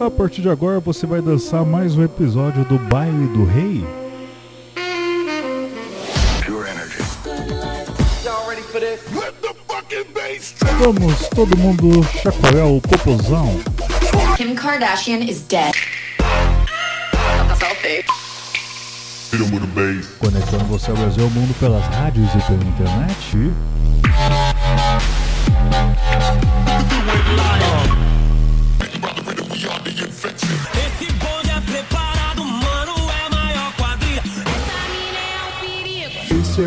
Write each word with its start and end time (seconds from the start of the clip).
A 0.00 0.10
partir 0.10 0.40
de 0.40 0.48
agora 0.48 0.80
você 0.80 1.06
vai 1.06 1.20
dançar 1.20 1.62
mais 1.62 1.94
um 1.94 2.02
episódio 2.02 2.64
do 2.64 2.78
Baile 2.78 3.26
do 3.34 3.44
Rei. 3.44 3.84
Vamos 10.78 11.28
todo 11.28 11.54
mundo 11.58 12.02
chacoalhar 12.22 12.66
o 12.68 12.80
popozão. 12.80 13.60
Kim 14.38 14.54
Kardashian 14.54 15.18
is 15.18 15.42
dead. 15.42 15.74
Conectando 20.18 20.64
você 20.64 20.90
ao 20.92 20.96
Brasil 20.96 21.22
e 21.22 21.26
ao 21.26 21.30
mundo 21.30 21.54
pelas 21.60 21.84
rádios 21.88 22.30
e 22.34 22.38
pela 22.46 22.64
internet. 22.64 23.52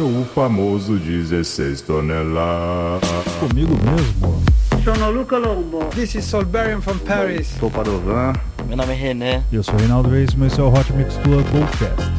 O 0.01 0.25
famoso 0.33 0.97
16 0.97 1.81
toneladas. 1.81 3.07
Comigo 3.39 3.77
mesmo. 3.85 4.43
Sono 4.83 5.11
Luca 5.11 5.37
Lombo. 5.37 5.85
This 5.93 6.15
is 6.15 6.25
Solberian 6.25 6.81
from 6.81 6.97
Paris. 6.99 7.47
Sou 7.59 7.69
Padovan. 7.69 8.33
Meu 8.65 8.75
nome 8.75 8.91
é 8.93 8.95
René. 8.95 9.43
Eu 9.51 9.61
sou 9.61 9.75
Reinaldo 9.75 10.09
Reis, 10.09 10.31
esse 10.35 10.59
é 10.59 10.63
o 10.63 10.73
Hot 10.73 10.91
Mix 10.93 11.15
Club 11.17 11.45
Podcast. 11.45 12.11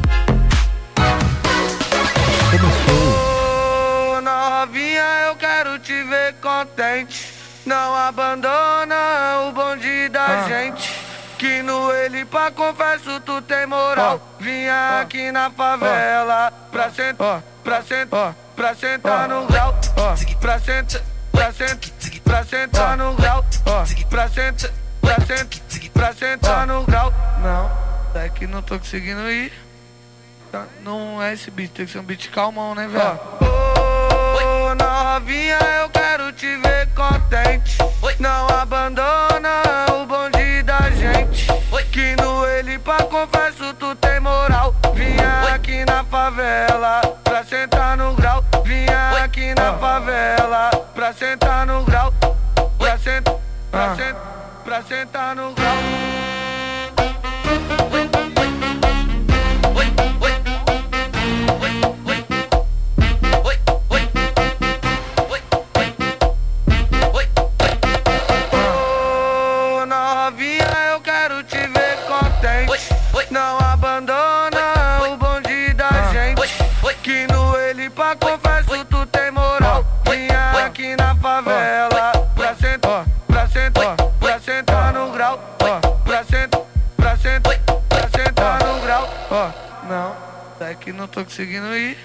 Começou. 2.49 4.17
Ô, 4.17 4.21
novinha, 4.21 5.27
eu 5.27 5.35
quero 5.35 5.77
te 5.79 6.01
ver 6.03 6.33
contente. 6.35 7.33
Não 7.65 7.93
abandona 7.93 9.49
o 9.49 9.51
bonde 9.51 10.07
da 10.09 10.47
gente. 10.47 10.93
Que 11.37 11.61
no 11.61 11.91
ele 11.91 12.23
pra 12.23 12.51
confesso 12.51 13.19
tu 13.25 13.41
tem 13.41 13.67
moral. 13.67 14.21
Vinha 14.45 15.01
aqui 15.01 15.31
na 15.31 15.49
favela 15.49 16.53
pra 16.71 16.91
sentar, 16.91 17.41
pra 17.63 17.81
sentar, 17.81 18.35
pra 18.55 18.75
sentar 18.75 19.27
no 19.27 19.47
grau. 19.47 19.73
Pra 20.39 20.59
sentar, 20.59 21.01
pra 21.31 21.51
sentar, 21.51 21.89
pra 22.23 22.43
sentar 22.43 22.95
no 22.95 23.15
grau. 23.15 23.43
Pra 24.07 24.29
sentar, 24.29 24.69
pra 25.01 25.19
sentar, 25.19 25.89
pra 25.91 26.13
sentar 26.13 26.67
no 26.67 26.83
grau. 26.83 27.11
Não, 27.41 28.21
é 28.21 28.29
que 28.29 28.45
não 28.45 28.61
tô 28.61 28.77
conseguindo 28.77 29.27
ir. 29.31 29.51
Tá, 30.51 30.65
Não 30.83 31.19
é 31.23 31.33
esse 31.33 31.49
beat, 31.49 31.71
tem 31.71 31.87
que 31.87 31.91
ser 31.91 31.97
um 31.97 32.03
beat 32.03 32.29
calmão, 32.29 32.75
né, 32.75 32.87
velho? 32.87 33.19
Ô, 33.41 34.75
novinha, 34.75 35.57
eu 35.81 35.89
quero 35.89 36.31
te 36.33 36.55
ver 36.57 36.87
contente. 36.93 37.79
Não 38.19 38.47
abandona 38.49 39.63
o 39.91 40.05
bonde 40.05 40.61
da 40.61 40.91
gente. 40.91 41.47
Que 41.95 42.13
no 42.17 42.45
ele 42.45 42.77
pra 42.77 42.97
confesso 43.03 43.73
tu 43.75 43.95
favela 46.25 47.01
pra 47.23 47.43
sentar 47.43 47.95
no 47.95 48.15
grau. 48.15 48.43
Vinha 48.63 49.23
aqui 49.23 49.53
na 49.53 49.73
favela 49.73 50.71
pra 50.95 51.13
sentar 51.13 51.67
no 51.67 51.83
grau. 51.83 52.11
Pra 52.79 52.97
sentar, 52.97 53.35
pra 53.69 53.95
sentar, 53.95 54.61
pra 54.63 54.81
sentar 54.81 55.35
no 55.35 55.53
grau. 55.53 56.24
Tô 91.15 91.23
conseguindo 91.23 91.73
ir. 91.77 91.97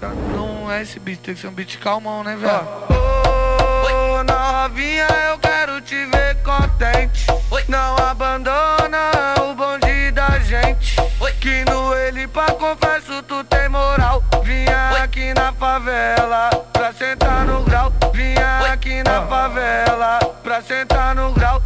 Não 0.00 0.70
é 0.70 0.82
esse 0.82 1.00
beat, 1.00 1.18
tem 1.18 1.34
que 1.34 1.40
ser 1.40 1.48
um 1.48 1.52
beat 1.52 1.76
calmão, 1.78 2.22
né, 2.22 2.36
velho? 2.36 2.62
Ô, 2.88 4.22
novinha, 4.22 5.08
eu 5.28 5.38
quero 5.40 5.80
te 5.80 6.06
ver 6.06 6.36
contente. 6.44 7.26
Não 7.66 7.96
abandona 7.96 9.10
o 9.42 9.54
bonde 9.54 10.12
da 10.12 10.38
gente. 10.38 10.94
Que 11.40 11.64
no 11.64 11.94
ele 11.94 12.26
pra 12.28 12.46
confesso 12.52 13.22
tu 13.24 13.42
tem 13.44 13.68
moral. 13.68 14.22
Vinha 14.42 15.02
aqui 15.02 15.34
na 15.34 15.52
favela 15.52 16.50
pra 16.72 16.92
sentar 16.92 17.44
no 17.44 17.64
grau. 17.64 17.92
Vinha 18.12 18.72
aqui 18.72 19.02
na 19.02 19.26
favela 19.26 20.18
pra 20.42 20.62
sentar 20.62 21.14
no 21.14 21.32
grau. 21.32 21.60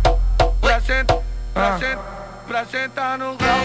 Pra 0.61 0.81
sentar, 0.81 1.19
pra 1.53 1.79
sentar, 1.79 2.45
pra 2.47 2.65
sentar 2.65 3.19
no 3.19 3.37
grau. 3.37 3.59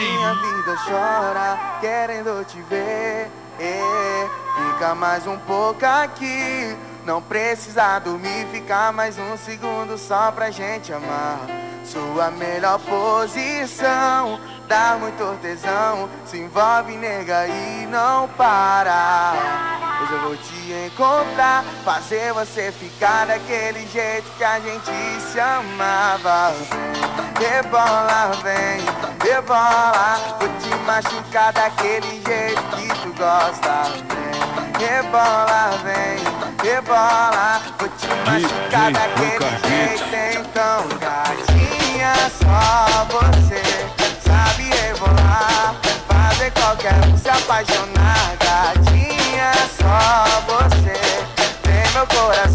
Minha 0.00 0.32
vida 0.34 0.74
chora, 0.86 1.78
querendo 1.80 2.42
te 2.46 2.60
ver. 2.62 3.30
É, 3.60 4.28
fica 4.56 4.94
mais 4.94 5.26
um 5.26 5.36
pouco 5.40 5.84
aqui. 5.84 6.74
Não 7.04 7.20
precisa 7.20 7.98
dormir, 7.98 8.46
ficar 8.50 8.90
mais 8.90 9.18
um 9.18 9.36
segundo 9.36 9.98
só 9.98 10.32
pra 10.32 10.50
gente 10.50 10.94
amar. 10.94 11.40
Sua 11.84 12.30
melhor 12.30 12.78
posição, 12.78 14.40
dá 14.66 14.96
muito 14.98 15.38
tesão. 15.42 16.08
Se 16.24 16.38
envolve, 16.38 16.96
nega, 16.96 17.46
e 17.46 17.86
não 17.86 18.28
para. 18.28 19.34
Hoje 20.02 20.12
eu 20.14 20.20
vou 20.20 20.36
te 20.36 20.72
encontrar, 20.86 21.64
fazer 21.84 22.32
você 22.32 22.72
ficar 22.72 23.26
daquele 23.26 23.86
jeito 23.88 24.30
que 24.38 24.44
a 24.44 24.58
gente 24.58 24.90
se 25.30 25.38
amava. 25.38 26.54
Rebola, 27.38 28.32
vem, 28.42 28.80
rebola, 29.32 30.36
vou 30.38 30.48
te 30.60 30.68
machucar 30.84 31.52
daquele 31.54 32.22
jeito 32.26 32.62
que 32.76 32.88
tu 33.00 33.14
gosta. 33.16 33.88
Vem, 34.12 34.86
rebola, 34.86 35.70
vem, 35.82 36.18
rebola, 36.62 37.62
vou 37.78 37.88
te 37.88 38.08
machucar 38.26 38.92
daquele 38.92 39.50
jeito. 39.66 40.04
Então, 40.38 40.86
gatinha, 41.00 42.12
só 42.42 43.06
você 43.06 43.62
sabe 44.20 44.64
rebolar, 44.64 45.74
fazer 46.06 46.50
qualquer 46.52 47.00
um 47.06 47.16
se 47.16 47.30
apaixonar. 47.30 48.36
Gatinha, 48.38 49.52
só 49.80 50.42
você 50.46 50.98
tem 51.62 51.84
meu 51.94 52.06
coração, 52.08 52.51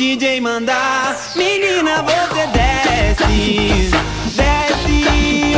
DJ 0.00 0.40
mandar. 0.40 1.14
Menina, 1.36 2.02
você 2.02 2.46
desce, 2.46 3.90
desce, 4.34 5.04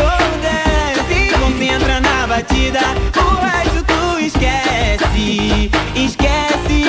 ou 0.00 0.18
desce. 0.42 1.28
Se 1.28 1.38
Concentra 1.38 2.00
na 2.00 2.26
batida, 2.26 2.80
o 3.14 3.36
resto 3.46 3.84
tu 3.84 4.18
esquece, 4.18 5.70
esquece, 5.94 6.82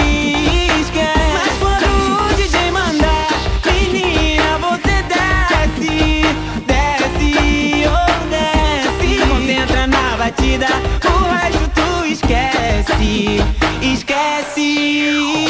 esquece. 0.81 1.13
Mas 1.31 1.53
quando 1.59 2.31
o 2.31 2.33
DJ 2.33 2.71
mandar, 2.71 3.27
menina, 3.67 4.57
você 4.57 5.03
desce, 5.13 6.25
desce, 6.65 7.85
ou 7.85 8.29
desce. 8.31 9.19
Se 9.19 9.27
Concentra 9.27 9.85
na 9.85 10.17
batida, 10.17 10.69
o 11.05 11.31
resto 11.31 11.69
tu 11.75 12.05
esquece, 12.05 13.43
esquece, 13.79 14.67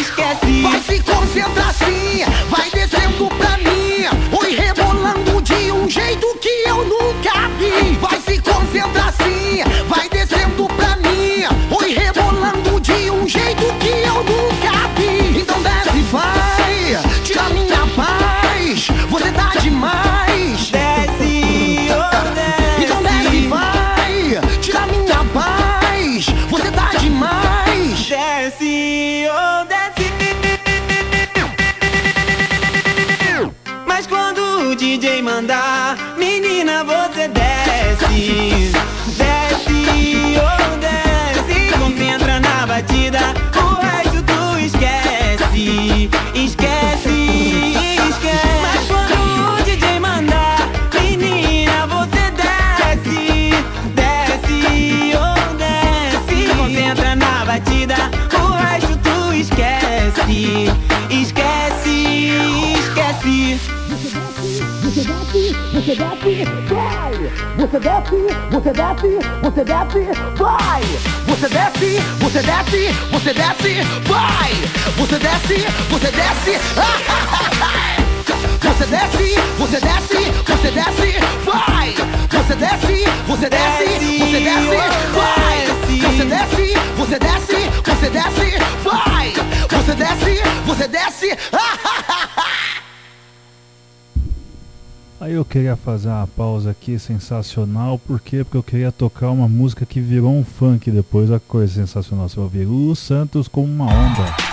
esquece. 0.01 0.61
Vai 0.63 0.81
se 0.81 0.99
concentrar. 1.01 1.72
você 65.94 66.00
desce, 66.00 66.45
vai! 66.69 67.14
Você 67.57 67.80
desce, 67.80 68.18
você 68.50 68.73
desce, 68.73 69.19
você 69.42 69.64
desce, 69.64 70.00
vai! 70.35 70.81
Você 71.28 71.50
desce, 71.50 72.00
você 72.19 72.42
desce, 72.42 72.94
você 73.12 73.33
desce, 73.33 73.83
vai! 74.07 74.52
Você 74.97 75.19
desce, 75.19 75.68
você 75.90 76.12
desce, 76.12 76.59
Você 78.64 78.85
desce, 78.88 79.35
você 79.57 79.80
desce, 79.80 80.31
você 80.47 80.71
desce, 80.71 81.19
vai! 81.45 81.94
Você 82.31 82.56
desce, 82.56 83.06
você 83.28 83.50
desce, 83.50 83.85
você 84.18 84.40
desce, 84.40 84.78
vai! 85.14 85.54
Você 86.02 86.26
desce, 86.26 86.73
você 86.97 87.19
desce, 87.19 87.69
você 87.85 88.09
desce, 88.09 88.57
vai! 88.83 89.33
Você 89.69 89.95
desce, 89.95 90.42
você 90.66 90.88
desce, 90.88 91.38
ha 91.52 91.57
ha 91.57 92.04
ha 92.07 92.30
ha! 92.35 92.72
Aí 95.23 95.35
eu 95.35 95.45
queria 95.45 95.77
fazer 95.77 96.09
uma 96.09 96.27
pausa 96.27 96.71
aqui 96.71 96.99
sensacional, 96.99 97.97
por 97.97 98.19
quê? 98.19 98.44
Porque 98.44 98.57
eu 98.57 98.61
queria 98.61 98.92
tocar 98.92 99.30
uma 99.30 99.47
música 99.47 99.85
que 99.85 100.01
virou 100.01 100.33
um 100.33 100.44
funk 100.44 100.92
depois, 100.92 101.31
a 101.31 101.39
coisa 101.39 101.73
sensacional. 101.73 102.27
Você 102.27 102.35
vai 102.35 102.44
ouvir 102.44 102.65
o 102.65 102.94
Santos 102.94 103.47
com 103.47 103.63
uma 103.63 103.85
onda. 103.85 104.53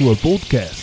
Actual 0.00 0.16
Podcast. 0.16 0.79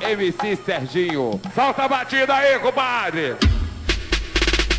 MC 0.00 0.56
Serginho. 0.56 1.40
Solta 1.54 1.84
a 1.84 1.88
batida 1.88 2.34
aí, 2.34 2.58
compadre. 2.58 3.36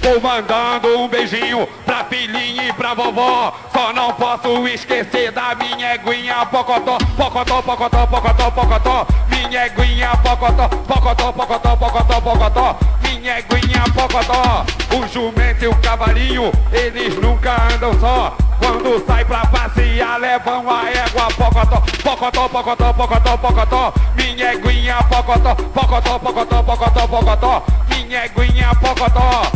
Vou 0.01 0.19
mandando 0.21 0.97
um 0.97 1.07
beijinho 1.07 1.67
pra 1.85 2.05
filhinha 2.05 2.69
e 2.69 2.73
pra 2.73 2.93
vovó. 2.93 3.53
Só 3.71 3.93
não 3.93 4.13
posso 4.13 4.67
esquecer 4.67 5.31
da 5.31 5.55
minha 5.55 5.95
eguinha 5.95 6.45
pocotó, 6.45 6.97
pocotó, 7.17 7.61
pocotó, 7.61 8.07
pocotó, 8.07 8.51
pocotó. 8.51 9.07
Minha 9.29 9.67
eguinha 9.67 10.11
pocotó, 10.17 10.69
pocotó, 10.69 11.33
pocotó, 11.33 11.77
pocotó, 11.77 12.21
pocotó. 12.21 12.77
Minha 13.01 13.39
eguinha 13.39 13.83
pocotó. 13.93 14.65
O 14.95 15.07
jumento 15.07 15.65
e 15.65 15.67
o 15.67 15.75
cavalinho, 15.75 16.51
eles 16.71 17.15
nunca 17.15 17.55
andam 17.73 17.97
só. 17.99 18.35
Quando 18.59 19.05
sai 19.07 19.25
pra 19.25 19.45
passear, 19.47 20.19
levam 20.19 20.69
a 20.69 20.91
égua 20.91 21.27
pocotó, 21.37 21.81
pocotó, 22.03 22.49
pocotó, 22.49 22.93
pocotó, 22.93 23.37
pocotó. 23.37 23.93
Minha 24.15 24.53
eguinha 24.53 24.97
pocotó, 25.03 25.55
pocotó, 25.55 26.19
pocotó, 26.19 26.63
pocotó, 26.63 27.07
pocotó. 27.07 27.63
Minha 27.87 28.25
eguinha 28.25 28.75
pocotó. 28.75 29.51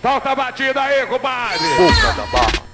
Solta 0.00 0.30
a 0.30 0.34
batida 0.34 0.80
aí, 0.82 1.06
compadre. 1.06 1.68
Boca 1.76 2.12
da 2.12 2.26
barra. 2.26 2.68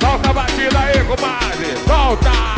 Solta 0.00 0.30
a 0.30 0.32
batida 0.32 0.78
aí, 0.80 1.04
compadre. 1.04 1.76
Solta! 1.86 2.55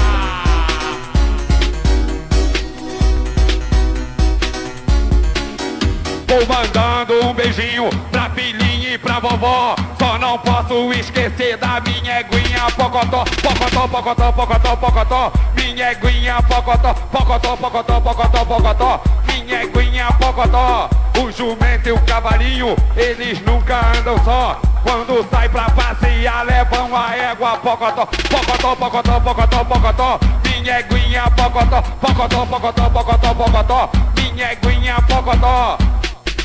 Vou 6.29 6.47
mandando 6.47 7.27
um 7.27 7.33
beijinho 7.33 7.89
pra 8.13 8.29
filhinha 8.29 8.91
e 8.93 8.99
pra 8.99 9.19
vovó. 9.19 9.75
Só 9.99 10.19
não 10.19 10.39
posso 10.39 10.93
esquecer 10.93 11.57
da 11.57 11.81
minha 11.81 12.21
eguinha 12.21 12.71
pocotó, 12.77 13.25
pocotó, 13.43 13.89
pocotó, 13.89 14.33
pocotó, 14.33 14.77
pocotó. 14.77 15.33
Minha 15.57 15.93
eguinha 15.93 16.43
pocotó, 16.43 16.93
pocotó, 16.93 17.57
pocotó, 17.57 18.01
pocotó, 18.03 18.45
pocotó. 18.45 19.01
Minha 19.27 19.63
eguinha 19.63 20.07
pocotó. 20.21 20.91
O 21.19 21.33
jumento 21.33 21.89
e 21.89 21.93
o 21.93 22.01
cavalinho, 22.03 22.77
eles 22.95 23.41
nunca 23.41 23.81
andam 23.97 24.23
só. 24.23 24.61
Quando 24.83 25.27
sai 25.31 25.49
pra 25.49 25.65
passear, 25.71 26.45
levam 26.45 26.95
a 26.95 27.17
égua 27.17 27.57
pocotó, 27.57 28.07
pocotó, 28.07 28.77
pocotó, 28.77 29.21
pocotó, 29.21 29.65
pocotó. 29.65 30.21
Minha 30.45 30.81
eguinha 30.81 31.23
pocotó, 31.31 31.81
pocotó, 32.01 32.47
pocotó, 32.47 32.91
pocotó, 32.91 33.35
pocotó. 33.35 33.91
Minha 34.15 34.53
eguinha 34.53 34.97
pocotó. 35.09 35.79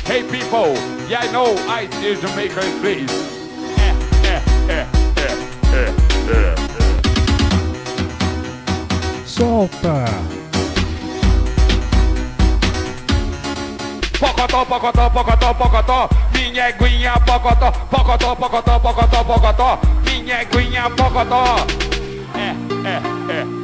Hey 0.06 0.22
people, 0.22 0.74
yeah 1.08 1.20
I 1.22 1.32
know 1.32 1.56
I 1.66 1.86
please. 2.80 3.10
Eh, 3.78 3.94
eh, 4.24 4.42
eh, 4.68 4.86
eh, 5.72 5.92
eh. 6.28 6.54
Solta! 9.24 10.04
Pocotó, 14.20 14.64
pocotó, 14.66 15.10
pocotó, 15.10 15.54
pocotó. 15.54 16.08
Minha 16.34 16.68
eguinha 16.68 17.14
pocotó, 17.24 17.72
pocotó, 17.90 18.36
pocotó, 18.36 18.80
pocotó, 18.80 19.24
pocotó. 19.24 19.78
Minha 20.04 20.42
eguinha 20.42 20.90
pocotó. 20.90 21.66
É, 22.36 22.54
é, 22.86 23.40
é. 23.40 23.63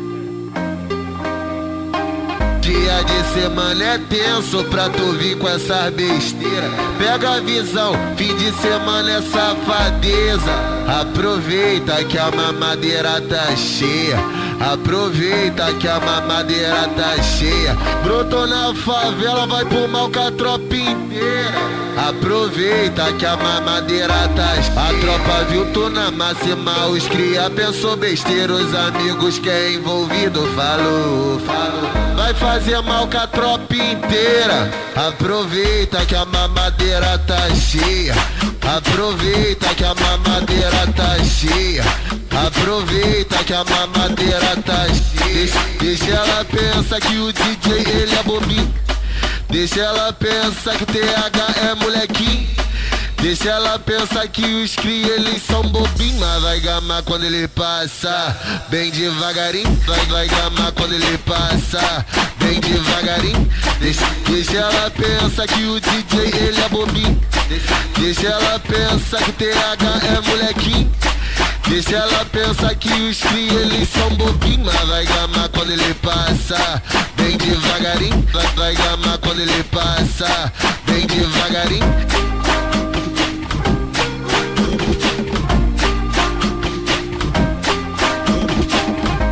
Dia 2.71 3.03
de 3.03 3.41
semana 3.41 3.85
é 3.85 3.99
tenso 3.99 4.63
pra 4.67 4.89
tu 4.89 5.11
vir 5.15 5.37
com 5.37 5.49
essas 5.49 5.93
besteiras. 5.93 6.71
Pega 6.99 7.35
a 7.35 7.41
visão, 7.41 7.95
fim 8.17 8.33
de 8.37 8.53
semana 8.53 9.11
é 9.11 9.23
safadeza. 9.23 10.53
Aproveita 11.01 12.05
que 12.05 12.17
a 12.17 12.31
mamadeira 12.31 13.21
tá 13.23 13.57
cheia. 13.57 14.17
Aproveita 14.61 15.73
que 15.81 15.89
a 15.89 15.99
mamadeira 15.99 16.87
tá 16.89 17.23
cheia. 17.23 17.75
Brotou 18.05 18.47
na 18.47 18.75
favela, 18.75 19.47
vai 19.47 19.65
pro 19.65 19.89
mal 19.89 20.11
com 20.11 20.21
a 20.21 20.31
tropa 20.31 20.77
inteira. 20.77 21.81
Aproveita 22.09 23.11
que 23.15 23.25
a 23.25 23.39
mamadeira 23.39 24.29
tá 24.37 24.63
cheia. 24.63 24.81
A 24.81 25.01
tropa 25.01 25.45
viu 25.49 25.65
tu 25.73 25.89
na 25.89 26.11
máxima, 26.11 26.89
os 26.89 27.09
cria 27.09 27.49
pensou 27.49 27.97
besteira. 27.97 28.53
Os 28.53 28.75
amigos 28.75 29.39
que 29.39 29.49
é 29.49 29.73
envolvido 29.73 30.47
falou, 30.55 31.41
falou. 31.41 31.91
Vai 32.15 32.35
fazer 32.35 32.83
mal 32.83 33.09
com 33.09 33.17
a 33.17 33.27
tropa 33.27 33.75
inteira. 33.75 34.71
Aproveita 34.95 36.05
que 36.05 36.15
a 36.15 36.27
mamadeira 36.27 37.19
tá 37.27 37.49
cheia. 37.55 38.15
Aproveita 38.77 39.75
que 39.75 39.85
a 39.85 39.95
mamadeira 39.95 40.87
tá 40.95 41.19
cheia. 41.25 41.83
Aproveita 42.31 43.43
que 43.45 43.53
a 43.53 43.65
mamadeira 43.65 44.57
tá 44.65 44.87
cheia. 44.87 45.53
Deixa, 45.81 46.11
ela 46.11 46.45
pensar 46.45 47.01
que 47.01 47.17
o 47.19 47.33
DJ 47.33 47.73
ele 47.73 48.15
é 48.15 48.23
bobinho. 48.23 48.75
Deixa 49.49 49.81
ela 49.81 50.13
pensar 50.13 50.77
que 50.77 50.87
TH 50.87 51.69
é 51.71 51.75
molequinho. 51.75 52.51
Deixa 53.21 53.51
ela 53.51 53.79
pensar 53.79 54.27
que 54.29 54.43
os 54.43 54.75
cria 54.77 55.15
eles 55.15 55.43
são 55.43 55.63
bobinhos 55.65 56.19
Mas 56.19 56.43
vai 56.43 56.61
gamar 56.61 57.03
quando 57.03 57.25
ele 57.25 57.47
passa 57.49 58.35
Bem 58.71 58.91
devagarinho 58.91 59.79
Vai, 59.87 60.07
vai 60.07 60.27
gamar 60.27 60.73
quando 60.73 60.95
ele 60.95 61.19
passa 61.19 62.07
Bem 62.39 62.59
devagarinho 62.61 63.47
Deixa, 63.79 64.07
deixa 64.27 64.57
ela 64.57 64.91
pensar 64.91 65.47
que 65.47 65.63
o 65.65 65.79
DJ 65.79 66.47
ele 66.47 66.61
é 66.63 66.69
bobinho 66.71 67.21
Deixa, 67.99 68.27
ela 68.27 68.59
pensar 68.59 69.23
que 69.23 69.33
TH 69.33 70.07
é 70.07 70.21
molequinho 70.27 70.91
Deixa 71.71 71.95
ela 71.95 72.25
pensar 72.25 72.75
que 72.75 72.93
os 72.93 73.21
cria 73.21 73.53
eles 73.61 73.89
são 73.91 74.11
bobinhos 74.17 74.75
Mas 74.75 74.89
vai 74.89 75.07
gamar 75.07 75.49
quando 75.51 75.71
ele 75.71 75.95
passa 75.95 76.83
Bem 77.17 77.37
devagarinho 77.39 78.27
Vai, 78.33 78.47
vai 78.57 78.75
gamar 78.75 79.19
quando 79.19 79.39
ele 79.39 79.63
passa 79.71 80.53
Bem 80.85 81.07
devagarinho 81.07 81.87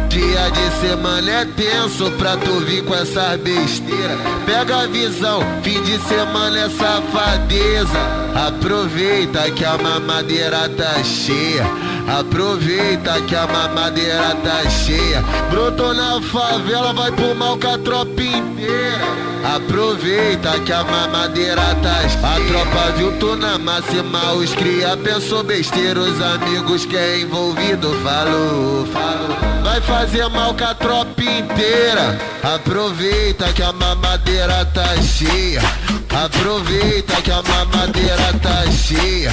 Dia 0.08 0.48
de 0.50 0.80
semana 0.80 1.30
é 1.30 1.44
tenso 1.44 2.08
pra 2.12 2.36
tu 2.36 2.60
vir 2.60 2.84
com 2.84 2.94
essas 2.94 3.40
besteiras. 3.40 4.18
Pega 4.46 4.82
a 4.82 4.86
visão, 4.86 5.40
fim 5.62 5.82
de 5.82 5.98
semana 6.06 6.58
é 6.58 6.70
safadeza. 6.70 7.98
Aproveita 8.46 9.50
que 9.50 9.64
a 9.64 9.76
mamadeira 9.76 10.68
tá 10.68 11.02
cheia. 11.04 11.87
Aproveita 12.08 13.20
que 13.22 13.36
a 13.36 13.46
mamadeira 13.46 14.34
tá 14.36 14.68
cheia. 14.70 15.22
Brotou 15.50 15.92
na 15.92 16.20
favela, 16.22 16.92
vai 16.94 17.12
pro 17.12 17.34
mal 17.34 17.58
com 17.58 17.68
a 17.68 17.78
tropa 17.78 18.22
inteira. 18.22 19.37
Aproveita 19.54 20.60
que 20.60 20.72
a 20.72 20.84
mamadeira 20.84 21.74
tá. 21.82 22.00
A 22.22 22.40
tropa 22.48 22.92
viu 22.98 23.18
tu 23.18 23.34
na 23.34 23.56
máxima, 23.58 24.32
os 24.34 24.54
cria 24.54 24.94
pensou 24.96 25.42
besteira. 25.42 25.98
Os 25.98 26.20
amigos 26.20 26.84
que 26.84 26.96
é 26.96 27.20
envolvido 27.20 27.94
falou, 28.02 28.86
falou. 28.86 29.36
Vai 29.62 29.80
fazer 29.80 30.28
mal 30.28 30.54
com 30.54 30.64
a 30.64 30.74
tropa 30.74 31.22
inteira. 31.22 32.18
Aproveita 32.42 33.50
que 33.54 33.62
a 33.62 33.72
mamadeira 33.72 34.66
tá 34.66 34.94
cheia. 35.00 35.62
Aproveita 36.10 37.22
que 37.22 37.30
a 37.30 37.42
mamadeira 37.42 38.34
tá 38.42 38.70
cheia. 38.70 39.32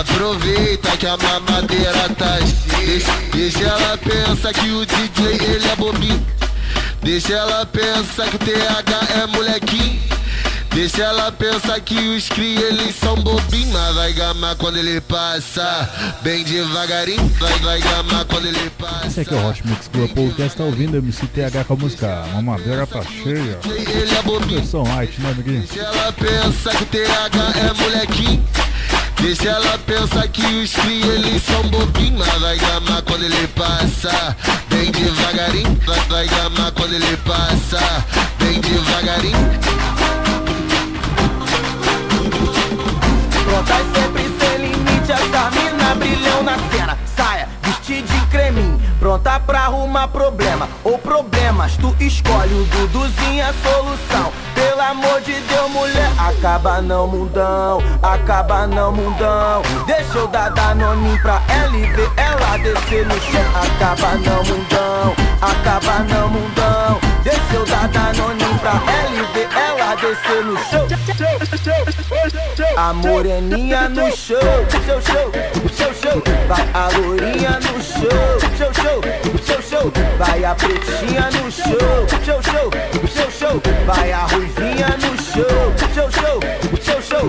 Aproveita 0.00 0.96
que 0.96 1.06
a 1.06 1.16
mamadeira 1.16 2.08
tá 2.18 2.38
cheia. 2.38 3.04
Deixa, 3.32 3.62
ela 3.62 3.98
pensar 3.98 4.52
que 4.52 4.70
o 4.70 4.84
DJ 4.84 5.26
ele 5.26 5.68
é 5.68 5.76
bobinho. 5.76 6.43
Deixa 7.04 7.34
ela 7.34 7.66
pensar 7.66 8.28
que 8.30 8.36
o 8.36 8.38
TH 8.38 9.22
é 9.22 9.26
molequinho. 9.26 10.02
Deixa 10.74 11.02
ela 11.02 11.30
pensar 11.30 11.78
que 11.80 11.94
os 11.94 12.28
cria 12.30 12.58
eles 12.58 12.96
são 12.96 13.14
bobinhos 13.14 13.72
Mas 13.72 13.94
vai 13.94 14.12
gamar 14.12 14.56
quando 14.56 14.78
ele 14.78 15.00
passa. 15.02 15.88
Bem 16.22 16.42
devagarinho 16.42 17.28
Vai, 17.38 17.58
vai 17.60 17.80
gamar 17.80 18.24
quando 18.24 18.46
ele 18.46 18.70
passa. 18.70 19.06
Esse 19.06 19.20
aqui 19.20 19.34
é 19.34 19.36
o 19.36 19.48
Hot 19.48 19.66
Mix 19.66 19.86
Club. 19.86 20.10
Podcast, 20.14 20.56
tá 20.56 20.64
ouvindo 20.64 20.96
MC 20.96 21.26
TH 21.26 21.64
com 21.64 21.74
a 21.74 21.76
música. 21.76 22.24
Mamadeira 22.32 22.86
tá 22.86 23.02
cheia. 23.02 23.60
Ele 23.66 24.14
é 24.16 24.22
bobinho. 24.22 24.60
Versão 24.60 24.82
light, 24.82 25.20
né, 25.20 25.30
amiguinho? 25.30 25.60
Deixa 25.60 25.80
ela 25.80 26.12
pensar 26.12 26.74
que 26.74 26.82
o 26.82 26.86
TH 26.86 27.58
é 27.58 27.72
molequinho 27.82 28.44
Deixa 29.20 29.48
ela 29.48 29.78
pensar 29.78 30.28
que 30.28 30.44
os 30.44 30.72
cria 30.72 31.12
eles 31.12 31.42
são 31.42 31.62
bobinhos 31.68 32.26
Mas 32.26 32.40
vai 32.40 32.56
gamar 32.58 33.02
quando 33.02 33.24
ele 33.24 33.46
passa. 33.48 34.36
Bem 34.68 34.90
devagarinho 34.90 35.78
Vai, 35.86 36.00
vai 36.08 36.26
gamar 36.26 36.72
quando 36.72 36.94
ele 36.94 37.16
passa. 37.18 38.04
Bem 38.38 38.60
devagarinho. 38.60 39.60
Prontas 43.44 43.86
sempre 43.94 44.24
sem 44.38 44.56
limite, 44.66 45.12
essa 45.12 45.50
mina 45.50 45.94
brilhão 45.94 46.42
na 46.42 46.58
cena. 46.70 46.98
Saia, 47.16 47.33
de 47.84 48.26
creminho, 48.30 48.80
pronta 48.98 49.38
pra 49.38 49.64
arrumar 49.64 50.08
problema 50.08 50.66
Ou 50.82 50.96
problemas, 50.96 51.76
tu 51.76 51.94
escolhe 52.00 52.54
o 52.54 52.64
Duduzinho 52.64 53.44
a 53.44 53.52
solução. 53.52 54.32
Pela 54.54 54.88
amor 54.88 55.20
de 55.20 55.34
Deus, 55.34 55.70
mulher 55.70 56.10
Acaba 56.18 56.80
não, 56.80 57.06
mundão, 57.06 57.82
acaba 58.02 58.66
não, 58.66 58.90
mundão. 58.90 59.60
Deixa 59.86 60.18
eu 60.18 60.28
dar 60.28 60.50
danoninho 60.50 61.20
pra 61.20 61.42
LV, 61.48 62.10
ela 62.16 62.56
descer 62.56 63.06
no 63.06 63.20
chão. 63.20 63.42
Acaba 63.54 64.14
não, 64.14 64.42
mundão, 64.44 65.14
acaba 65.42 65.98
não, 66.04 66.28
mundão. 66.28 67.00
Deixa 67.22 67.54
eu 67.54 67.66
dar 67.66 67.88
danoninho 67.88 68.58
pra 68.60 68.72
LV, 68.72 69.33
descer 69.96 70.44
no 70.44 70.56
chão. 70.64 70.88
A 72.76 72.92
moreninha 72.92 73.88
no 73.88 74.10
show, 74.10 74.38
show, 74.86 75.00
show, 75.00 75.32
show, 75.76 75.94
show 75.94 76.22
Vai 76.48 76.68
a 76.74 76.88
lourinha 76.98 77.58
no 77.60 77.80
show, 77.82 78.40
show, 78.56 78.72
show, 78.72 79.00
show, 79.44 79.62
show 79.62 79.92
Vai 80.18 80.44
a 80.44 80.54
pretinha 80.54 81.30
no 81.30 81.50
show, 81.50 82.06
show, 82.24 82.42
show, 82.42 82.70
show, 83.08 83.30
show 83.30 83.62
Vai 83.86 84.12
a 84.12 84.26
ruivinha 84.26 84.88
no 84.98 85.16
show, 85.22 85.72
show, 85.94 86.10
show, 86.10 86.40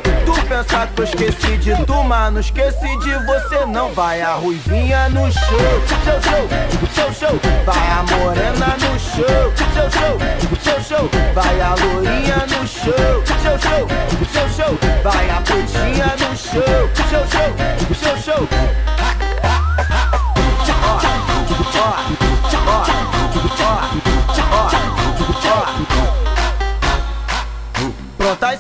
Tu 0.02 0.48
pensa 0.48 0.88
que 0.88 1.02
eu 1.02 1.06
esqueci 1.06 1.58
de 1.58 1.86
tu, 1.86 2.04
mas 2.04 2.34
não 2.34 2.40
esqueci 2.40 2.98
de 3.00 3.14
você 3.26 3.66
não. 3.66 3.94
Vai 3.94 4.22
a 4.22 4.34
ruivinha 4.34 5.10
no 5.10 5.32
show, 5.32 5.42
show, 5.88 6.22
show, 6.22 6.48
show, 6.94 7.14
show. 7.14 7.40
Vai 7.66 7.90
a 7.90 8.04
morena 8.04 8.76
no 8.80 9.00
show, 9.00 9.52
show, 9.56 9.90
show, 9.92 10.20
show, 10.64 10.82
show. 10.82 11.10
Vai 11.34 11.62
a 11.62 11.76
lourinha 11.76 12.46
no 12.48 12.68
show, 12.68 13.24
show, 13.26 13.58
show, 13.60 13.88
show, 14.34 14.50
show. 14.50 14.78
Vai 15.04 15.30
a 15.30 15.42
pretinha 15.42 16.14
no 16.20 16.36
show, 16.36 16.90
show, 17.10 17.26
show, 17.28 17.54
show, 17.96 18.18
show. 18.18 19.06
Prontas 28.18 28.60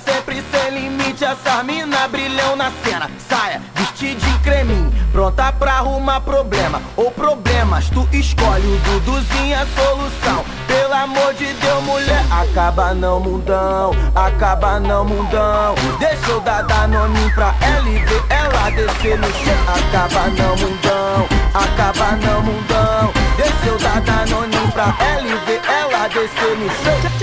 essa 1.36 1.64
mina 1.64 2.08
brilhão 2.08 2.56
na 2.56 2.72
cena. 2.84 3.10
Saia, 3.28 3.62
vestir 3.76 4.16
de 4.16 4.40
creminho, 4.40 4.92
pronta 5.12 5.52
pra 5.52 5.74
arrumar 5.74 6.22
problema 6.22 6.82
ou 6.96 7.12
problemas. 7.12 7.90
Tu 7.90 8.08
escolhe 8.14 8.66
o 8.66 8.78
Duduzinho, 8.80 9.56
a 9.56 9.66
solução. 9.66 10.46
Pelo 10.68 10.94
amor 10.94 11.34
de 11.34 11.46
Deus, 11.54 11.84
mulher, 11.84 12.24
acaba 12.32 12.94
não, 12.94 13.20
mundão, 13.20 13.92
acaba 14.16 14.80
não, 14.80 15.04
mundão. 15.04 15.76
Deixa 16.00 16.32
eu 16.32 16.40
dar 16.42 16.64
danoninho 16.64 17.34
pra 17.34 17.54
LV, 17.62 18.24
ela 18.30 18.70
descer 18.70 19.18
no 19.18 19.28
chão. 19.28 19.56
Acaba 19.68 20.28
não, 20.30 20.56
mundão, 20.56 21.28
acaba 21.54 22.12
não, 22.18 22.42
mundão. 22.42 23.14
Deixa 23.38 23.66
eu 23.66 23.78
dar 23.80 24.02
danoninho 24.02 24.72
pra 24.72 24.86
LV, 24.86 25.62
ela 25.68 26.08
descer 26.08 26.58
no 26.58 26.70
chão. 26.70 27.15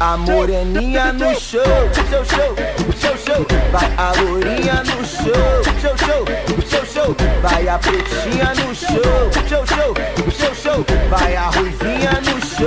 A 0.00 0.16
moreninha 0.16 1.12
no 1.12 1.32
show, 1.38 1.62
show, 1.94 2.24
show, 2.24 2.56
show, 2.98 3.16
show. 3.16 3.46
Vai 3.70 3.90
a 3.96 4.12
lourinha 4.20 4.82
no 4.84 5.04
show, 5.04 5.62
show, 5.80 5.96
show, 5.96 6.24
show, 6.68 6.86
show. 6.86 7.16
Vai 7.40 7.68
a 7.68 7.78
pretinha 7.78 8.52
no 8.54 8.74
show, 8.74 9.30
show, 9.48 9.64
show, 9.66 9.94
show, 10.32 10.54
show. 10.54 10.84
Vai 11.08 11.36
a 11.36 11.50
ruivinha 11.50 12.20
no 12.22 12.40
show, 12.40 12.66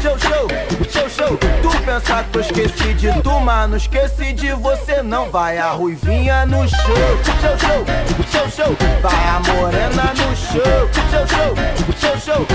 show, 0.00 0.18
show, 0.18 0.48
show, 0.90 1.08
show. 1.08 1.36
Tu 1.36 1.68
pensa 1.84 2.24
que 2.30 2.38
eu 2.38 2.40
esqueci 2.40 2.94
de 2.94 3.22
tu, 3.22 3.40
mas 3.40 3.68
não 3.68 3.76
esqueci 3.76 4.32
de 4.32 4.52
você 4.52 5.02
não. 5.02 5.30
Vai 5.30 5.58
a 5.58 5.70
ruivinha 5.70 6.46
no 6.46 6.68
show, 6.68 6.78
show, 7.24 7.58
show, 7.58 7.84
show, 8.30 8.50
show. 8.50 8.76
Vai 9.02 9.28
a 9.28 9.40
morena 9.40 10.14
no 10.14 10.36
show, 10.36 10.88
show, 11.10 11.26
show, 11.26 11.56
show, 11.98 12.18
show. 12.18 12.46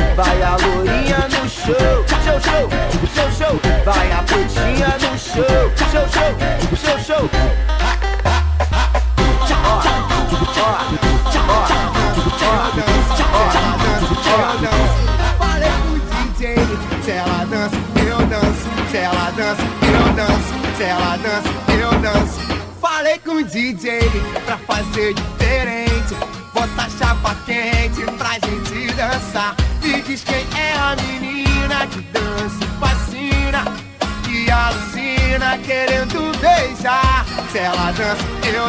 Show, 2.25 2.39
show, 2.39 2.74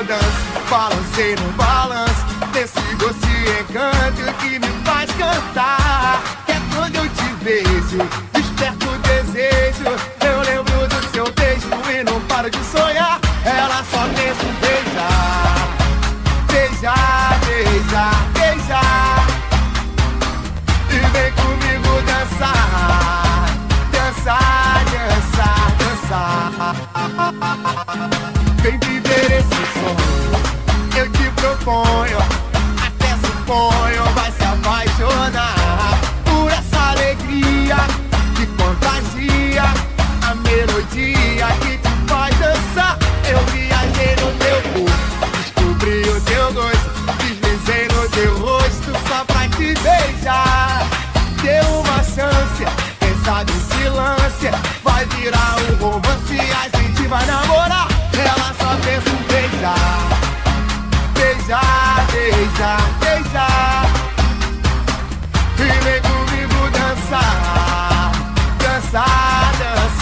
danço, 0.07 0.25
balancei 0.71 1.35
no 1.35 1.53
balanço, 1.53 1.76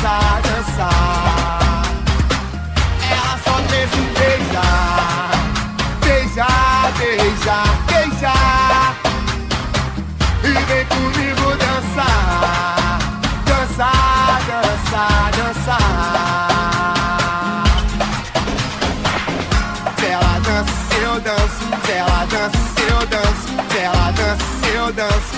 dançar, 0.04 0.42
dançar. 0.42 1.82
Ela 3.10 3.38
só 3.42 3.54
pensa 3.70 3.96
em 3.96 4.08
beijar, 4.12 5.30
beijar, 6.04 6.92
beijar, 6.98 7.68
beijar. 7.86 8.96
E 10.42 10.52
vem 10.66 10.84
comigo 10.86 11.56
dançar, 11.56 12.98
dançar, 13.46 14.40
dançar, 14.46 15.30
dançar. 15.38 15.84
Se 19.96 20.06
ela 20.06 20.38
dança, 20.40 20.94
eu 21.02 21.14
danço, 21.20 21.64
se 21.86 21.92
ela 21.92 22.26
dança, 22.26 22.58
eu 22.90 23.06
danço, 23.06 23.46
se 23.70 23.78
ela 23.78 24.10
dança, 24.12 24.66
eu 24.74 24.92
danço. 24.92 25.33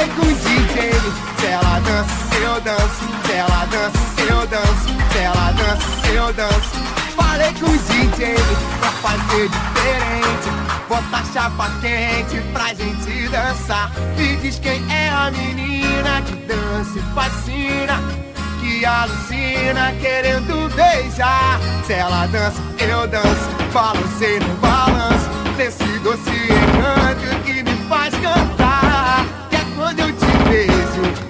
Falei 0.00 0.14
com 0.14 0.22
o 0.22 0.34
DJ, 0.34 0.92
se 1.38 1.46
ela 1.46 1.78
dança, 1.80 2.36
eu 2.40 2.60
danço, 2.62 3.04
se 3.26 3.32
ela 3.32 3.66
dança, 3.66 3.98
eu 4.30 4.46
danço, 4.46 4.86
se 5.12 5.18
ela 5.18 5.52
dança, 5.52 6.08
eu 6.08 6.32
danço. 6.32 6.70
Falei 7.14 7.52
com 7.60 7.66
o 7.66 7.78
DJ 7.78 8.34
pra 8.80 8.90
fazer 8.92 9.50
diferente, 9.50 10.48
botar 10.88 11.22
chapa 11.34 11.70
quente 11.82 12.40
pra 12.50 12.68
gente 12.72 13.28
dançar. 13.28 13.92
E 14.16 14.36
diz 14.36 14.58
quem 14.58 14.82
é 14.90 15.10
a 15.10 15.30
menina 15.32 16.22
que 16.22 16.36
dança 16.46 16.98
e 16.98 17.02
fascina 17.14 18.00
que 18.58 18.86
alucina 18.86 19.92
querendo 20.00 20.74
beijar. 20.74 21.60
Se 21.86 21.92
ela 21.92 22.26
dança, 22.28 22.56
eu 22.78 23.06
danço, 23.06 23.50
balancei 23.70 24.40
no 24.40 24.54
balanço, 24.62 25.28
desse 25.58 25.84
doce 25.98 26.30
encanto 26.30 27.42
que 27.44 27.62
me 27.62 27.76
faz 27.86 28.14
cantar. 28.14 28.59
Thank 31.00 31.20
you. 31.20 31.29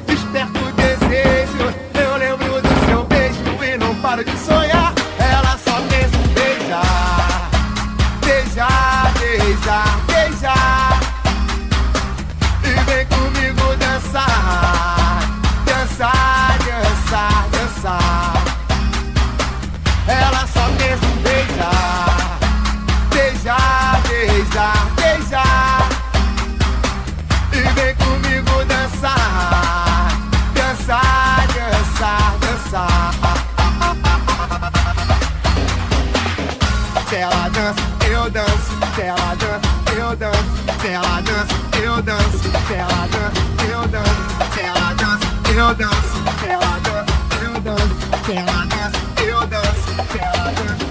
Danço. 40.21 40.45
Ela 40.85 41.21
dança, 41.23 41.55
eu 41.83 42.03
danço. 42.03 42.51
Ela 42.71 43.09
dança, 43.09 43.41
eu 43.73 43.89
danço. 43.89 44.21
Ela 44.61 44.93
dança, 45.01 45.27
eu 45.49 45.75
danço. 45.75 46.15
Ela 46.47 46.79
dança, 46.85 47.15
eu 47.43 47.61
danço. 47.61 47.97
Ela 48.31 48.67
dança, 48.67 49.01
eu 49.25 49.47
danço. 49.47 49.89
Ela 50.21 50.53
dança. 50.59 50.85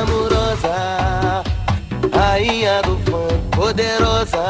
Amorosa, 0.00 0.76
rainha 2.14 2.82
do 2.82 2.96
funk, 2.98 3.34
poderosa. 3.56 4.46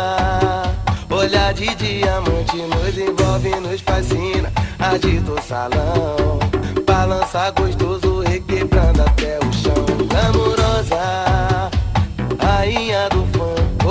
Olhar 1.10 1.54
de 1.54 1.74
diamante 1.74 2.56
nos 2.56 2.98
envolve, 2.98 3.60
nos 3.60 3.80
fascina. 3.80 4.52
Agita 4.78 5.32
o 5.32 5.42
salão, 5.42 6.38
balança 6.86 7.50
gostoso, 7.52 8.20
requebrando 8.20 9.02
até 9.02 9.38
o 9.38 9.52
chão. 9.52 9.86
Amorosa, 10.28 11.70
rainha 12.40 13.08
do 13.08 13.26
funk, 13.32 13.37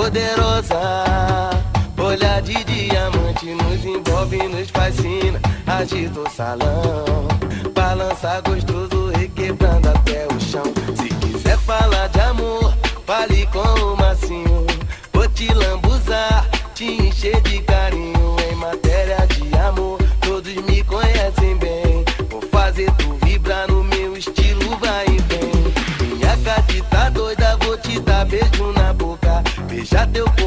poderosa. 0.08 1.50
Olhar 1.98 2.40
de 2.40 2.64
diamante 2.64 3.46
nos 3.46 3.84
envolve, 3.84 4.38
nos 4.48 4.70
fascina. 4.70 5.38
Agita 5.66 6.20
o 6.20 6.30
salão, 6.30 7.28
balança 7.74 8.40
gostoso, 8.40 9.10
requebrando 9.14 9.90
até 9.90 10.26
o 10.26 10.40
chão. 10.40 10.62
Se 10.96 11.08
quiser 11.16 11.58
falar 11.58 12.08
de 12.08 12.20
amor, 12.20 12.74
fale 13.06 13.46
com 13.48 13.58
o 13.58 13.96
macinho. 13.96 14.66
Vou 15.12 15.28
te 15.28 15.52
lambuzar, 15.52 16.48
te 16.74 16.84
encher 16.84 17.40
de 17.42 17.60
carinho. 17.62 18.36
Em 18.50 18.54
matéria 18.54 19.26
de 19.26 19.54
amor, 19.58 19.98
todos 20.22 20.54
me 20.54 20.82
conhecem 20.84 21.56
bem. 21.58 22.04
Vou 22.30 22.40
fazer 22.50 22.90
tu 22.92 23.18
vibrar 23.26 23.68
no 23.68 23.84
meu 23.84 24.16
estilo, 24.16 24.74
vai 24.78 25.04
e 25.04 25.18
vem. 25.28 26.16
Minha 26.16 26.34
gatita 26.36 27.10
doida, 27.10 27.58
vou 27.60 27.76
te 27.76 28.00
dar 28.00 28.24
beijo 28.24 28.72
na. 28.72 28.87
Beijar 29.98 30.12
teu 30.12 30.37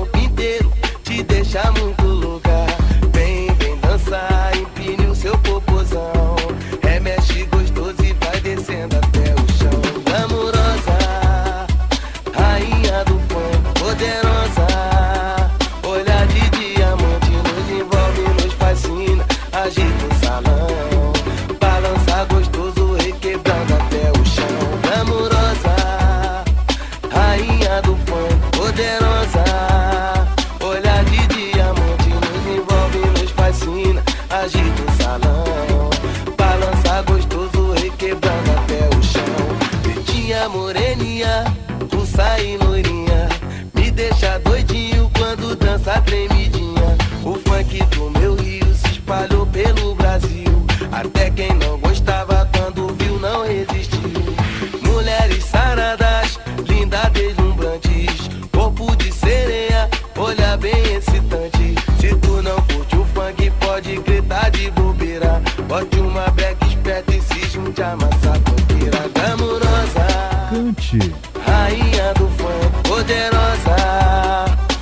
Bote 65.72 66.02
uma 66.02 66.30
break 66.32 66.68
esperta 66.68 67.16
e 67.16 67.22
se 67.22 67.48
junte 67.48 67.82
a 67.82 67.96
massa 67.96 68.34
funkeira. 68.46 69.08
Glamourosa, 69.16 70.06
Cante. 70.50 71.14
rainha 71.48 72.14
do 72.16 72.28
funk, 72.32 72.90
poderosa. 72.90 73.78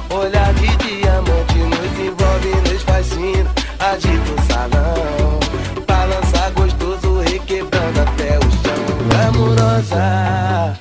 Olhar 0.09 0.51
de 0.55 0.75
diamante 0.77 1.59
nos 1.59 1.99
envolve, 1.99 2.71
nos 2.71 2.81
fascina. 2.81 3.51
Agita 3.79 4.31
o 4.31 4.41
salão, 4.51 5.39
balança 5.85 6.49
gostoso, 6.55 7.19
requebrando 7.21 8.01
até 8.01 8.39
o 8.39 8.49
chão. 8.49 8.81
Glamourosa, 9.09 10.75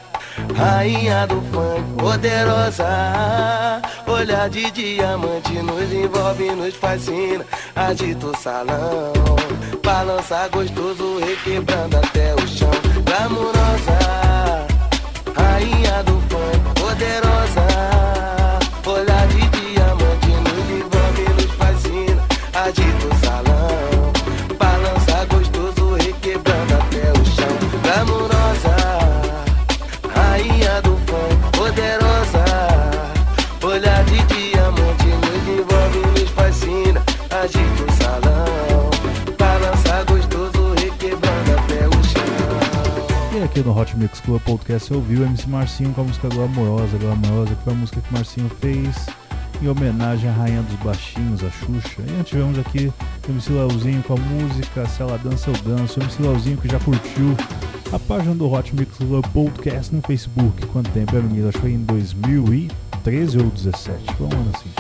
rainha 0.57 1.27
do 1.27 1.43
funk, 1.53 1.83
poderosa. 1.99 3.18
De 4.47 4.71
diamante 4.71 5.53
nos 5.63 5.93
envolve, 5.93 6.51
nos 6.53 6.75
fascina. 6.75 7.45
Agita 7.75 8.29
o 8.29 8.37
salão, 8.37 9.13
balança 9.85 10.49
gostoso, 10.49 11.19
requebrando 11.19 11.97
até 11.99 12.35
o 12.35 12.47
chão. 12.47 12.71
Rainha 13.09 13.88
aqui 43.59 43.69
no 43.69 43.77
Hot 43.77 43.97
Mix 43.97 44.21
Club 44.21 44.41
Podcast 44.43 44.89
você 44.89 44.95
ouviu 44.95 45.25
MC 45.25 45.49
Marcinho 45.49 45.93
com 45.93 46.03
a 46.03 46.05
música 46.05 46.29
Glamourosa, 46.29 46.97
Glamourosa, 46.97 47.55
que 47.57 47.65
foi 47.65 47.73
a 47.73 47.77
música 47.77 48.01
que 48.01 48.13
Marcinho 48.13 48.49
fez 48.61 49.07
em 49.61 49.69
homenagem 49.69 50.31
à 50.31 50.33
Rainha 50.33 50.63
dos 50.63 50.77
Baixinhos, 50.77 51.43
a 51.43 51.51
Xuxa. 51.51 52.03
E 52.03 52.23
tivemos 52.23 52.57
aqui 52.59 52.93
o 53.27 53.31
MC 53.33 53.53
Leozinho 53.53 54.03
com 54.05 54.15
a 54.15 54.17
música 54.17 54.87
Se 54.87 55.03
Ela 55.03 55.19
Dança 55.19 55.51
Eu 55.51 55.57
Danço, 55.63 55.99
o 55.99 56.03
MC 56.05 56.23
Leozinho 56.23 56.57
que 56.59 56.69
já 56.69 56.79
curtiu 56.79 57.37
a 57.93 57.99
página 57.99 58.35
do 58.35 58.49
Hot 58.53 58.77
Mix 58.77 58.97
Club 58.97 59.27
Podcast 59.33 59.93
no 59.93 60.03
Facebook. 60.03 60.65
Quanto 60.67 60.91
tempo 60.91 61.17
é, 61.17 61.21
menino? 61.21 61.49
Acho 61.49 61.59
que 61.59 61.63
foi 61.63 61.73
em 61.73 61.83
2013 61.83 63.39
ou 63.39 63.45
2017, 63.45 64.15
foi 64.15 64.27
um 64.27 64.31
ano 64.31 64.51
assim. 64.55 64.71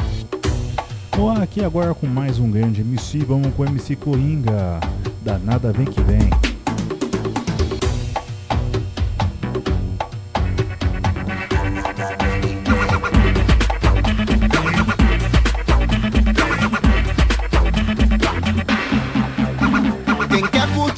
Vamos 1.12 1.35
lá, 1.35 1.43
aqui 1.43 1.64
agora 1.64 1.95
com 1.95 2.07
mais 2.07 2.38
um 2.38 2.49
grande 2.49 2.83
MC, 2.83 3.19
vamos 3.21 3.53
com 3.55 3.62
o 3.62 3.67
MC 3.67 3.97
Coringa, 3.97 4.79
danada 5.25 5.73
vem 5.73 5.87
que 5.87 6.01
vem. 6.03 6.47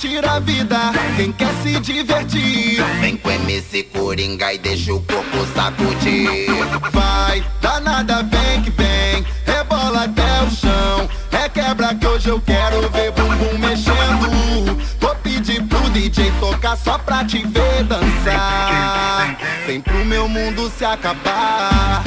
Curtir 0.00 0.24
a 0.26 0.38
vida, 0.38 0.78
quem 1.14 1.30
quer 1.30 1.52
se 1.62 1.78
divertir, 1.78 2.82
vem 3.02 3.18
com 3.18 3.30
MC 3.30 3.82
Coringa 3.82 4.50
e 4.54 4.56
deixa 4.56 4.94
o 4.94 5.02
corpo 5.02 5.46
sacudir. 5.54 6.46
Vai, 6.90 7.44
danada, 7.60 8.22
vem 8.22 8.62
que 8.62 8.70
vem, 8.70 9.22
rebola 9.44 10.04
até 10.04 10.42
o 10.42 10.50
chão. 10.50 11.08
É 11.32 11.50
quebra 11.50 11.94
que 11.94 12.06
hoje 12.06 12.30
eu 12.30 12.40
quero 12.40 12.88
ver 12.88 13.12
bumbum 13.12 13.58
mexendo. 13.58 14.78
Vou 14.98 15.14
pedir 15.16 15.62
pro 15.64 15.90
DJ 15.90 16.32
tocar 16.40 16.78
só 16.78 16.96
pra 16.96 17.22
te 17.22 17.46
ver 17.46 17.84
dançar. 17.84 19.36
Vem 19.66 19.82
pro 19.82 20.02
meu 20.06 20.26
mundo 20.26 20.72
se 20.78 20.84
acabar. 20.84 22.02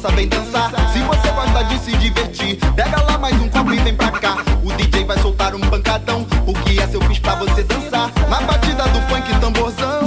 dançar. 0.00 0.70
Se 0.92 0.98
você 1.00 1.30
gosta 1.30 1.64
de 1.64 1.78
se 1.78 1.96
divertir, 1.98 2.56
pega 2.74 3.02
lá 3.02 3.18
mais 3.18 3.34
um 3.40 3.48
copo 3.48 3.72
e 3.72 3.76
vem 3.78 3.94
pra 3.94 4.10
cá. 4.12 4.38
O 4.64 4.72
DJ 4.72 5.04
vai 5.04 5.18
soltar 5.18 5.54
um 5.54 5.60
pancadão, 5.60 6.26
o 6.46 6.54
que 6.54 6.80
é 6.80 6.86
seu 6.86 7.00
fiz 7.02 7.18
pra 7.18 7.34
você 7.34 7.62
dançar. 7.64 8.10
Na 8.28 8.40
batida 8.40 8.84
do 8.84 9.00
funk 9.02 9.40
tamborzão. 9.40 10.00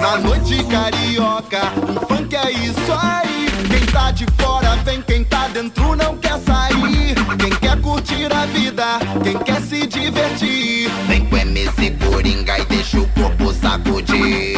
Na 0.00 0.18
noite 0.18 0.62
carioca, 0.64 1.72
o 1.82 2.06
funk 2.06 2.36
é 2.36 2.52
isso 2.52 2.92
aí. 2.92 3.48
Quem 3.68 3.86
tá 3.86 4.12
de 4.12 4.26
fora 4.40 4.76
vem, 4.84 5.02
quem 5.02 5.24
tá 5.24 5.48
dentro 5.48 5.96
não 5.96 6.16
quer 6.16 6.38
sair. 6.38 7.14
Quem 7.38 7.50
quer 7.50 7.80
curtir 7.80 8.32
a 8.32 8.46
vida, 8.46 8.84
quem 9.24 9.36
quer 9.38 9.60
se 9.62 9.86
divertir. 9.86 10.88
Vem 11.08 11.26
com 11.26 11.36
MC 11.36 11.90
Coringa 11.90 12.58
e 12.58 12.64
deixa 12.66 13.00
o 13.00 13.08
corpo 13.08 13.52
sacudir. 13.52 14.56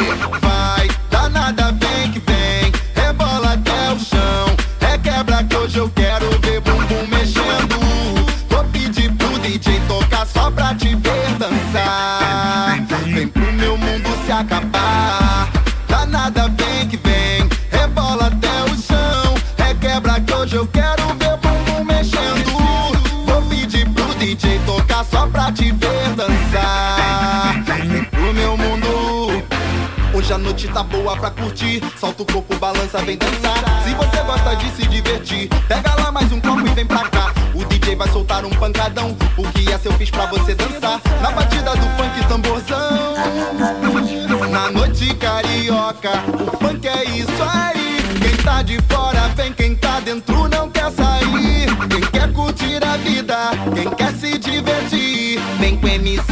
Tá 30.70 30.82
boa 30.82 31.16
pra 31.16 31.30
curtir. 31.30 31.82
Solta 31.98 32.22
o 32.22 32.26
corpo, 32.26 32.56
balança, 32.56 32.98
vem 32.98 33.16
dançar. 33.16 33.82
Se 33.84 33.94
você 33.94 34.22
gosta 34.22 34.56
de 34.56 34.70
se 34.70 34.86
divertir, 34.88 35.48
pega 35.68 35.94
lá 35.96 36.12
mais 36.12 36.30
um 36.32 36.40
copo 36.40 36.66
e 36.66 36.70
vem 36.70 36.86
pra 36.86 37.08
cá. 37.08 37.32
O 37.54 37.64
DJ 37.64 37.96
vai 37.96 38.08
soltar 38.08 38.44
um 38.44 38.50
pancadão. 38.50 39.16
O 39.36 39.42
que 39.52 39.70
essa 39.72 39.88
eu 39.88 39.92
fiz 39.94 40.10
pra 40.10 40.26
você 40.26 40.54
dançar? 40.54 41.00
Na 41.20 41.30
batida 41.30 41.74
do 41.76 41.86
funk 41.96 42.28
tamborzão. 42.28 43.14
Na 44.50 44.70
noite 44.70 45.14
carioca, 45.14 46.10
o 46.28 46.56
funk 46.58 46.86
é 46.86 47.04
isso 47.04 47.42
aí. 47.42 48.00
Quem 48.20 48.36
tá 48.44 48.62
de 48.62 48.78
fora 48.88 49.28
vem, 49.36 49.52
quem 49.52 49.74
tá 49.74 50.00
dentro 50.00 50.48
não 50.48 50.70
quer 50.70 50.90
sair. 50.92 51.66
Quem 51.88 52.00
quer 52.00 52.32
curtir 52.32 52.82
a 52.84 52.96
vida, 52.96 53.36
quem 53.74 53.90
quer 53.90 54.12
se 54.14 54.38
divertir. 54.38 55.40
Vem 55.58 55.76
com 55.76 55.88
MC 55.88 56.29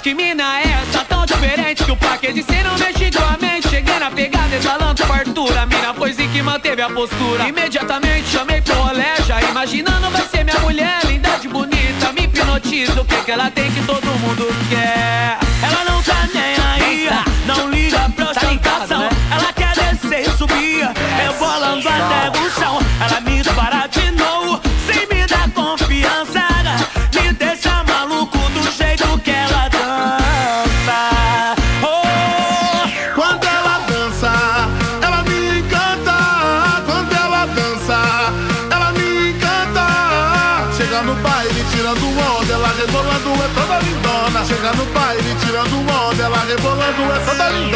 Mas 0.00 0.04
que 0.04 0.14
mina 0.14 0.58
é 0.60 0.62
essa 0.62 1.04
tão 1.04 1.26
diferente 1.26 1.84
que 1.84 1.90
o 1.90 1.96
paque 1.96 2.32
de 2.32 2.42
cê 2.42 2.62
não 2.62 2.78
mexe 2.78 3.04
igualmente. 3.04 3.68
Cheguei 3.68 3.98
na 3.98 4.10
pegada 4.10 4.56
exalando 4.56 5.04
fartura. 5.04 5.66
Mina 5.66 5.92
foi 5.92 6.14
sim 6.14 6.26
que 6.30 6.40
manteve 6.40 6.80
a 6.80 6.88
postura. 6.88 7.46
Imediatamente 7.46 8.30
chamei 8.30 8.62
pro 8.62 8.74
rolé 8.76 9.16
Já 9.26 9.42
imaginando 9.42 10.08
vai 10.10 10.22
ser 10.28 10.42
minha 10.44 10.58
mulher 10.60 11.04
Linda 11.04 11.38
de 11.38 11.48
bonita, 11.48 12.12
me 12.14 12.22
hipnotiza 12.22 12.98
O 12.98 13.04
que 13.04 13.16
que 13.24 13.30
ela 13.30 13.50
tem 13.50 13.70
que 13.70 13.82
todo 13.82 14.06
mundo 14.20 14.48
quer? 14.70 15.38
Ela 15.62 15.84
não 15.84 16.02
tá 16.02 16.26
nem 16.32 16.56
aí 16.72 17.08
Não 17.44 17.68
liga 17.68 18.08
pra 18.16 18.30
ostentação. 18.30 19.02
Ela 19.30 19.52
quer 19.52 19.74
descer 19.74 20.26
e 20.26 20.38
subir. 20.38 20.88
Rebolando 21.18 21.86
até 21.86 22.38
o 22.38 22.50
chão. 22.58 22.78
Ela 23.04 23.20
me 23.20 23.42
dispara 23.42 23.86
de 23.86 24.10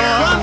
é 0.01 0.34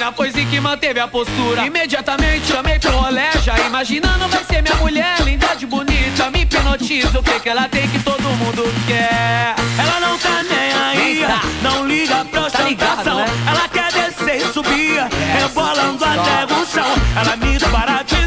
Mina 0.00 0.12
foi 0.12 0.32
sim 0.32 0.46
que 0.46 0.58
manteve 0.58 0.98
a 0.98 1.06
postura. 1.06 1.66
Imediatamente 1.66 2.46
chamei 2.46 2.78
pro 2.78 2.90
rolé 2.90 3.32
Já 3.42 3.58
imaginando 3.58 4.26
vai 4.28 4.42
ser 4.44 4.62
minha 4.62 4.74
mulher 4.76 5.20
Linda 5.20 5.54
de 5.54 5.66
bonita, 5.66 6.30
me 6.30 6.40
hipnotiza 6.40 7.18
O 7.18 7.22
que 7.22 7.38
que 7.38 7.48
ela 7.50 7.68
tem 7.68 7.86
que 7.86 7.98
todo 7.98 8.22
mundo 8.22 8.64
quer? 8.86 9.54
Ela 9.78 10.00
não 10.00 10.16
tá 10.16 10.42
nem 10.42 10.72
aí 10.72 11.26
Não 11.62 11.86
liga 11.86 12.24
pra 12.24 12.46
ostentação. 12.46 13.20
Ela 13.20 13.68
quer 13.68 13.92
descer 13.92 14.36
e 14.36 14.52
subir 14.54 15.06
Rebolando 15.38 16.02
até 16.02 16.54
o 16.54 16.66
chão. 16.66 16.94
Ela 17.14 17.36
me 17.36 17.58
de 17.58 18.19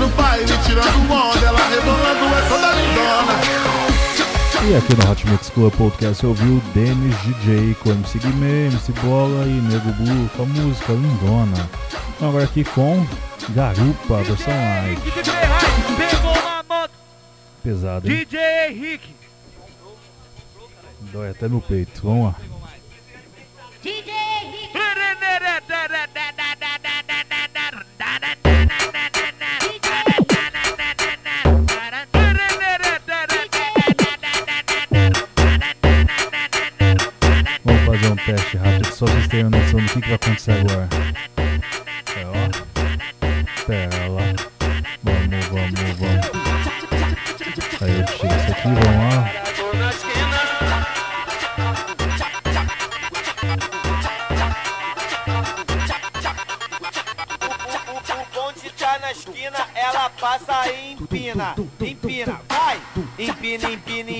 no 0.00 0.08
baile 0.08 0.46
tirando 0.64 1.12
onda, 1.12 1.46
ela 1.46 1.68
rebolando 1.68 2.34
é 2.34 2.48
toda 2.48 2.72
lindona. 2.72 3.34
E 4.66 4.74
aqui 4.74 4.94
no 4.96 5.10
Hot 5.10 5.26
Mix 5.28 5.50
Club 5.50 5.72
Podcast 5.74 6.20
você 6.20 6.26
ouviu 6.26 6.62
Denis 6.74 7.16
DJ 7.22 7.74
com 7.82 7.90
MC 7.90 8.18
Guimê, 8.18 8.66
MC 8.68 8.92
Bola 8.92 9.44
e 9.44 9.60
Nego 9.60 9.92
Blue 9.92 10.28
com 10.34 10.42
a 10.42 10.46
música 10.46 10.92
Lindona. 10.94 11.70
Então 12.16 12.30
agora 12.30 12.44
aqui 12.44 12.64
com 12.64 13.06
Garupa, 13.50 14.22
versão 14.22 14.54
live. 14.54 15.02
Pesado, 17.62 18.10
hein? 18.10 18.16
DJ 18.16 18.40
Henrique. 18.70 19.14
Dói 21.12 21.30
até 21.30 21.46
no 21.46 21.60
peito. 21.60 22.00
Vamos 22.02 22.26
lá. 22.26 22.49
Só 39.00 39.06
vocês 39.06 39.28
terem 39.28 39.48
noção 39.48 39.80
do 39.80 39.88
que, 39.88 40.00
que 40.02 40.08
vai 40.08 40.14
acontecer 40.14 40.52
agora. 40.52 40.88
Ó. 42.26 42.50
Pera 43.66 44.08
lá. 44.08 44.20
Vamos, 45.02 45.46
vamos, 45.46 45.80
vamos. 45.96 46.26
Aí 47.80 47.98
eu 47.98 48.04
tiro 48.04 48.36
isso 48.36 48.50
aqui, 48.52 48.68
vamos 48.68 48.84
lá. 48.84 49.50
Tá 58.90 58.98
na 58.98 59.12
esquina, 59.12 59.58
ela 59.74 60.10
passa 60.10 60.72
e 60.72 60.94
empina, 60.94 61.54
empina, 61.80 62.40
vai! 62.48 62.80
Empina, 63.16 63.70
empina, 63.70 64.10
empina, 64.10 64.19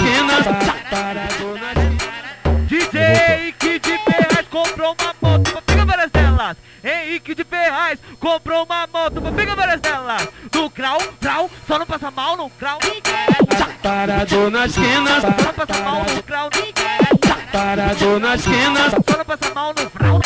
esquina. 0.00 0.40
DJ 2.66 3.00
Henrique 3.00 3.78
de 3.78 3.98
Ferraz 3.98 4.46
comprou 4.50 4.96
uma 4.98 5.14
moto 5.20 5.52
pra 5.52 5.62
pegar 5.62 5.84
várias 5.84 6.10
delas. 6.10 6.56
Henrique 6.82 7.34
de 7.34 7.44
Ferraz 7.44 7.98
comprou 8.18 8.64
uma 8.64 8.86
moto 8.86 9.20
pra 9.20 9.32
pegar 9.32 9.54
várias 9.54 9.80
delas. 9.80 10.28
No 10.52 10.70
grau, 10.70 10.98
grau, 11.20 11.50
só 11.66 11.78
não 11.78 11.86
passa 11.86 12.10
mal 12.10 12.36
no 12.36 12.50
grau. 12.58 12.78
Parado 13.82 14.50
na 14.50 14.66
esquina, 14.66 15.20
Só 15.20 15.28
não 15.28 15.54
passa 15.54 15.82
mal 15.82 16.04
no 16.04 16.22
grau. 16.22 16.50
parado 17.52 18.20
na 18.20 18.34
esquina, 18.34 18.90
Só 18.90 19.18
não 19.18 19.24
passa 19.24 19.54
mal 19.54 19.74
no 19.74 19.90
grau. 19.90 20.20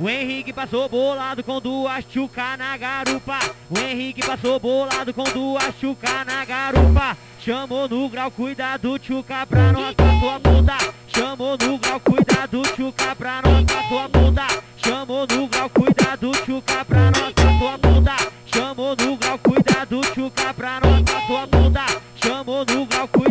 O 0.00 0.08
Henrique 0.08 0.50
passou 0.50 0.88
bolado 0.88 1.44
com 1.44 1.60
duas 1.60 2.02
chuca 2.10 2.56
na 2.56 2.74
garupa. 2.74 3.38
O 3.68 3.78
Henrique 3.78 4.26
passou 4.26 4.58
bolado 4.58 5.12
com 5.12 5.24
duas 5.24 5.74
chuca 5.78 6.24
na 6.24 6.42
garupa. 6.42 7.18
Chamou 7.38 7.86
no 7.86 8.08
grau, 8.08 8.30
cuidado, 8.30 8.98
chuca 9.02 9.46
pra 9.46 9.70
não 9.70 9.86
atuar 9.86 10.18
tua 10.18 10.38
bunda. 10.38 10.78
Chamou 11.06 11.54
no 11.60 11.76
grau, 11.76 12.00
cuidado, 12.00 12.62
chuca 12.74 13.14
pra 13.14 13.42
não 13.42 13.58
atuar 13.58 13.88
tua 13.88 14.08
bunda. 14.08 14.46
Chamou 14.78 15.26
no 15.26 15.46
grau, 15.48 15.68
cuidado, 15.68 16.32
chuca 16.46 16.84
pra 16.86 17.10
não 17.10 17.28
atuar 17.28 17.58
tua 17.58 17.78
bunda. 17.78 18.16
Chamou 18.46 18.96
no 18.96 19.16
grau, 19.18 19.38
cuidado, 19.38 20.00
chuca 20.14 20.54
pra 20.54 20.80
não 20.80 20.96
atuar 20.96 21.26
tua 21.26 21.46
bunda. 21.46 21.86
Chamou 22.24 22.64
no 22.64 22.86
grau, 22.86 23.08
cuidado, 23.08 23.29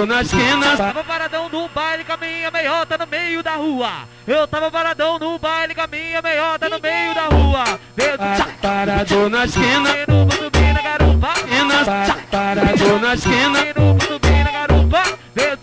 Tô 0.00 0.06
na 0.06 0.22
esquina, 0.22 0.76
Tava 0.78 1.04
paradão 1.04 1.50
no 1.50 1.68
baile 1.68 2.04
com 2.04 2.12
a 2.14 2.16
minha 2.16 2.50
meiota 2.50 2.96
no 2.96 3.06
meio 3.06 3.42
da 3.42 3.56
rua. 3.56 3.90
Eu 4.26 4.48
tava 4.48 4.70
paradão 4.70 5.18
no 5.18 5.38
baile 5.38 5.74
com 5.74 5.82
a 5.82 5.86
minha 5.86 6.22
meiota 6.22 6.70
no 6.70 6.80
meio 6.80 7.14
da 7.14 7.26
rua. 7.26 7.64
Veio 7.94 8.12
do 8.12 8.18
pa- 8.18 8.48
parado 8.62 9.28
na 9.28 9.44
esquina, 9.44 9.90
subir 10.38 10.72
na 10.72 10.80
garupa. 10.80 11.28
parado 12.30 12.98
na 12.98 13.14
esquina, 13.14 13.58
subir 14.08 14.44
na 14.44 14.50
garupa. 14.50 15.02
Veio 15.34 15.56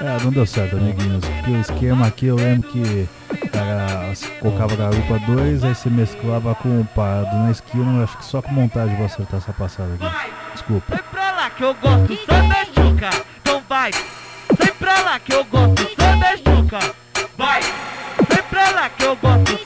É, 0.00 0.24
não 0.24 0.30
deu 0.30 0.46
certo, 0.46 0.76
amiguinhos. 0.76 1.24
Porque 1.24 1.50
o 1.50 1.60
esquema 1.60 2.06
aqui 2.06 2.26
eu 2.26 2.36
lembro 2.36 2.70
que 2.70 3.06
era, 3.52 4.14
se 4.14 4.26
colocava 4.40 4.74
garupa 4.74 5.18
2, 5.26 5.62
aí 5.62 5.74
você 5.74 5.90
mesclava 5.90 6.54
com 6.54 6.80
o 6.80 6.84
parado 6.86 7.36
na 7.36 7.50
esquina. 7.50 7.98
Eu 7.98 8.04
acho 8.04 8.16
que 8.16 8.24
só 8.24 8.40
com 8.40 8.50
montagem 8.50 8.96
vou 8.96 9.04
acertar 9.04 9.38
essa 9.38 9.52
passada 9.52 9.92
aqui. 9.94 10.16
Desculpa. 10.52 10.86
Sai 10.88 11.02
pra 11.10 11.32
lá 11.32 11.50
que 11.50 11.62
eu 11.62 11.74
gosto 11.74 12.16
só 12.16 12.82
chuca. 12.82 13.10
Então 13.42 13.62
vai. 13.68 13.92
Sai 13.92 14.72
pra 14.78 15.00
lá 15.02 15.20
que 15.20 15.32
eu 15.34 15.44
gosto 15.44 15.82
só 15.82 16.36
chuca. 16.36 16.94
Vai. 17.36 17.62
Sai 17.62 18.42
pra 18.48 18.70
lá 18.70 18.88
que 18.88 19.04
eu 19.04 19.16
gosto 19.16 19.59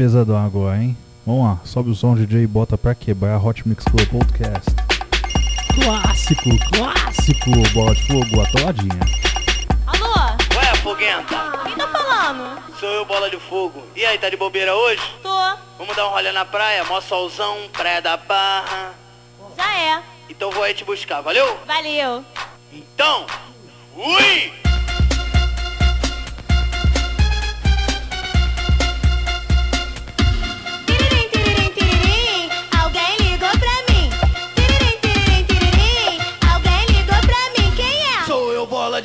Pesadão 0.00 0.42
agora, 0.42 0.78
hein? 0.78 0.96
Vamos 1.26 1.44
lá, 1.44 1.60
sobe 1.62 1.90
o 1.90 1.94
som 1.94 2.14
DJ 2.14 2.44
e 2.44 2.46
bota 2.46 2.78
pra 2.78 2.94
quebrar 2.94 3.36
Hot 3.36 3.68
Mix 3.68 3.84
Club 3.84 4.08
Podcast. 4.08 4.70
Clássico, 5.74 6.48
clássico, 6.72 7.50
bola 7.74 7.94
de 7.94 8.06
fogo, 8.06 8.40
atoladinha. 8.40 9.00
Alô? 9.86 10.14
Ué, 10.56 10.74
foguenta? 10.76 11.52
Quem 11.64 11.76
tá 11.76 11.86
falando? 11.86 12.62
Sou 12.80 12.88
eu, 12.88 13.04
bola 13.04 13.28
de 13.28 13.36
fogo. 13.36 13.82
E 13.94 14.02
aí, 14.02 14.16
tá 14.16 14.30
de 14.30 14.38
bobeira 14.38 14.74
hoje? 14.74 15.02
Tô. 15.22 15.38
Vamos 15.76 15.94
dar 15.94 16.08
um 16.08 16.12
rolê 16.12 16.32
na 16.32 16.46
praia? 16.46 16.82
Mó 16.84 16.98
solzão, 17.02 17.68
praia 17.70 18.00
da 18.00 18.16
barra. 18.16 18.94
Já 19.54 19.78
é. 19.78 20.02
Então 20.30 20.50
vou 20.50 20.62
aí 20.62 20.72
te 20.72 20.82
buscar, 20.82 21.20
valeu? 21.20 21.58
Valeu. 21.66 22.24
Então, 22.72 23.26
fui! 23.94 24.69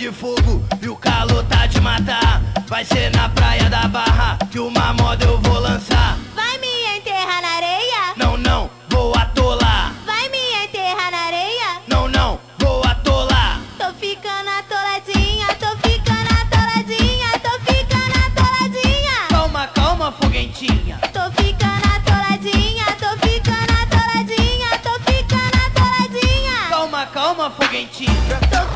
De 0.05 0.11
fogo, 0.11 0.63
e 0.83 0.87
o 0.87 0.95
calor 0.95 1.43
tá 1.45 1.65
de 1.65 1.81
matar. 1.81 2.39
Vai 2.67 2.85
ser 2.85 3.09
na 3.15 3.27
praia 3.27 3.67
da 3.71 3.87
barra 3.87 4.37
que 4.51 4.59
uma 4.59 4.93
moda 4.93 5.25
eu 5.25 5.39
vou 5.39 5.59
lançar. 5.59 6.15
Vai 6.35 6.59
me 6.59 6.97
enterrar 6.97 7.41
na 7.41 7.47
areia? 7.55 8.13
Não, 8.15 8.37
não, 8.37 8.69
vou 8.87 9.15
atolar. 9.15 9.93
Vai 10.05 10.29
me 10.29 10.63
enterrar 10.63 11.09
na 11.09 11.17
areia? 11.17 11.81
Não, 11.87 12.07
não, 12.07 12.39
vou 12.59 12.83
atolar. 12.83 13.59
Tô 13.79 13.91
ficando 13.95 14.47
atoladinha, 14.47 15.47
tô 15.55 15.75
ficando 15.77 16.29
atoladinha, 16.39 17.39
tô 17.41 17.59
ficando 17.61 18.15
atoladinha. 18.27 19.27
Calma, 19.29 19.67
calma, 19.73 20.11
foguentinha. 20.11 20.99
Tô 21.11 21.31
ficando 21.31 21.87
atoladinha, 21.95 22.85
tô 22.99 23.27
ficando 23.27 23.73
atoladinha, 23.81 24.79
tô 24.83 24.99
ficando 24.99 25.57
atoladinha. 25.65 26.69
Calma, 26.69 27.05
calma, 27.07 27.49
foguentinha. 27.49 28.39
Tô 28.51 28.74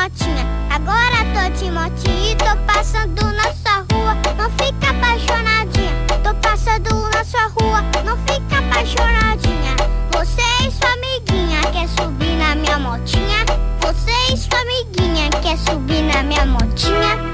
motinha, 0.00 0.46
agora 0.70 1.18
tô 1.34 1.58
de 1.58 1.70
motinha 1.70 2.32
e 2.32 2.36
tô 2.36 2.56
passando 2.66 3.22
na 3.34 3.52
sua 3.52 3.84
rua. 3.92 4.16
Não 4.38 4.50
fica 4.52 4.90
apaixonadinha. 4.90 5.92
Tô 6.24 6.34
passando 6.36 7.10
na 7.10 7.22
sua 7.22 7.46
rua, 7.48 7.82
não 8.04 8.16
fica 8.18 8.58
apaixonadinha. 8.58 9.76
Você 10.12 10.42
e 10.66 10.70
sua 10.70 10.92
amiguinha 10.94 11.60
quer 11.72 11.88
subir 11.88 12.36
na 12.38 12.54
minha 12.54 12.78
motinha? 12.78 13.44
Você 13.82 14.32
e 14.32 14.36
sua 14.38 14.60
amiguinha 14.60 15.28
quer 15.42 15.58
subir 15.58 16.02
na 16.02 16.22
minha 16.22 16.46
motinha? 16.46 17.29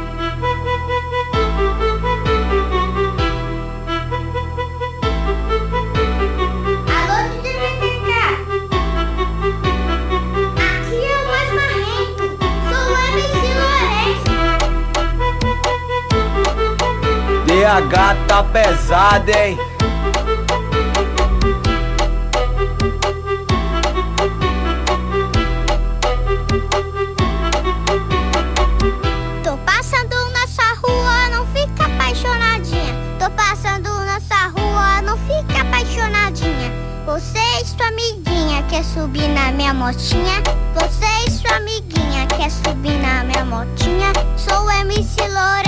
DH 17.66 18.28
tá 18.28 18.44
pesado, 18.44 19.28
hein? 19.28 19.58
Tô 29.42 29.56
passando 29.58 30.14
na 30.30 30.46
sua 30.46 30.74
rua, 30.80 31.28
não 31.30 31.44
fica 31.46 31.86
apaixonadinha. 31.86 32.94
Tô 33.18 33.28
passando 33.30 33.88
na 34.04 34.20
sua 34.20 34.46
rua, 34.46 35.02
não 35.02 35.18
fica 35.18 35.62
apaixonadinha. 35.62 36.70
Você 37.04 37.40
e 37.60 37.64
sua 37.64 37.88
amiguinha 37.88 38.62
quer 38.70 38.84
subir 38.84 39.26
na 39.26 39.50
minha 39.50 39.74
motinha? 39.74 40.40
Você 40.72 41.26
e 41.26 41.30
sua 41.32 41.56
amiguinha 41.56 42.28
quer 42.28 42.48
subir 42.48 42.96
na 43.00 43.24
minha 43.24 43.44
motinha? 43.44 44.12
Sou 44.36 44.70
MC 44.70 45.20
Lourenço 45.22 45.65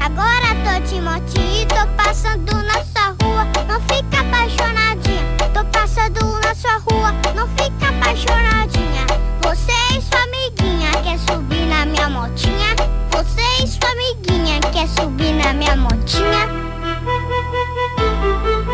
agora 0.00 0.54
tô 0.64 0.88
de 0.88 1.00
motinha 1.00 1.62
e 1.62 1.66
tô 1.66 1.86
passando 1.96 2.54
na 2.62 2.84
sua 2.84 3.14
rua. 3.22 3.44
Não 3.68 3.80
fica 3.82 4.20
apaixonadinha. 4.20 5.50
Tô 5.52 5.64
passando 5.66 6.40
na 6.40 6.54
sua 6.54 6.78
rua, 6.78 7.12
não 7.34 7.46
fica 7.48 7.88
apaixonadinha. 7.88 9.06
Você 9.42 9.72
e 9.94 10.00
sua 10.00 10.22
amiguinha 10.22 10.90
quer 11.02 11.18
subir 11.18 11.66
na 11.66 11.84
minha 11.84 12.08
motinha? 12.08 12.74
Você 13.10 13.42
e 13.62 13.66
sua 13.66 13.90
amiguinha 13.90 14.60
quer 14.72 14.88
subir 14.88 15.32
na 15.34 15.52
minha 15.52 15.76
motinha? 15.76 16.46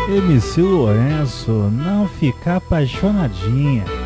MC 0.07 0.61
Lourenço, 0.61 1.51
não 1.51 2.07
ficar 2.07 2.57
apaixonadinha. 2.57 4.02